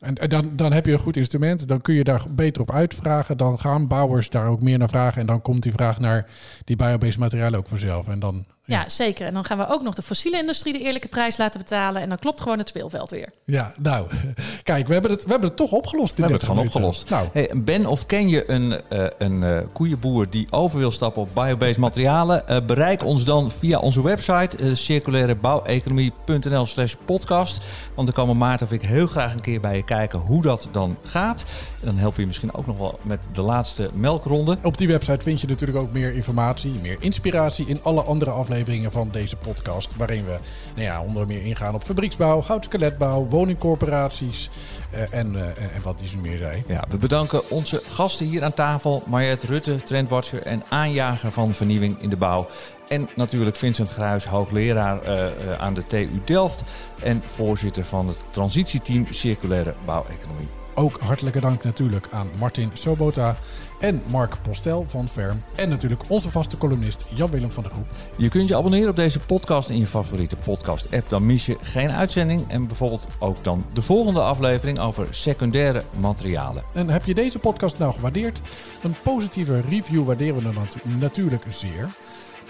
[0.00, 3.36] En dan, dan heb je een goed instrument, dan kun je daar beter op uitvragen.
[3.36, 5.20] Dan gaan bouwers daar ook meer naar vragen.
[5.20, 6.30] En dan komt die vraag naar
[6.64, 8.08] die biobased materialen ook vanzelf.
[8.08, 8.88] En dan ja.
[8.88, 9.26] zeker.
[9.26, 12.02] En dan gaan we ook nog de fossiele industrie de eerlijke prijs laten betalen.
[12.02, 13.28] En dan klopt gewoon het speelveld weer.
[13.44, 14.06] Ja, nou,
[14.62, 16.14] kijk, we hebben het, we hebben het toch opgelost.
[16.14, 17.10] We hebben het gewoon opgelost.
[17.10, 17.28] Nou.
[17.32, 21.28] Hey, ben of ken je een, uh, een uh, koeienboer die over wil stappen op
[21.34, 22.42] biobased materialen?
[22.50, 27.60] Uh, bereik ons dan via onze website uh, circulairebouweconomie.nl slash podcast.
[27.94, 30.68] Want dan komen Maarten of ik heel graag een keer bij je kijken hoe dat
[30.72, 31.44] dan gaat.
[31.80, 34.58] En dan helpen we je misschien ook nog wel met de laatste melkronde.
[34.62, 38.55] Op die website vind je natuurlijk ook meer informatie, meer inspiratie in alle andere afleveringen
[38.56, 39.96] afleveringen van deze podcast.
[39.96, 40.38] Waarin we
[40.74, 44.50] nou ja, onder meer ingaan op fabrieksbouw, houtskeletbouw, woningcorporaties
[44.94, 46.64] uh, en, uh, en wat is er meer zei.
[46.66, 49.02] Ja, we bedanken onze gasten hier aan tafel.
[49.06, 52.48] Mariette Rutte, trendwatcher en aanjager van vernieuwing in de bouw.
[52.88, 56.64] En natuurlijk Vincent Gruis, hoogleraar uh, aan de TU Delft
[57.02, 60.48] en voorzitter van het transitieteam Circulaire Bouweconomie.
[60.74, 63.36] Ook hartelijke dank natuurlijk aan Martin Sobota
[63.80, 65.42] en Mark Postel van Ferm.
[65.54, 67.86] En natuurlijk onze vaste columnist Jan-Willem van der Groep.
[68.16, 71.08] Je kunt je abonneren op deze podcast in je favoriete podcast-app.
[71.08, 76.62] Dan mis je geen uitzending en bijvoorbeeld ook dan de volgende aflevering over secundaire materialen.
[76.74, 78.40] En heb je deze podcast nou gewaardeerd?
[78.82, 81.88] Een positieve review waarderen we dan natu- natuurlijk zeer.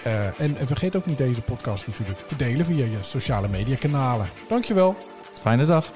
[0.03, 4.27] Eh, en vergeet ook niet deze podcast natuurlijk te delen via je sociale media kanalen.
[4.49, 4.97] Dankjewel.
[5.41, 5.93] Fijne dag.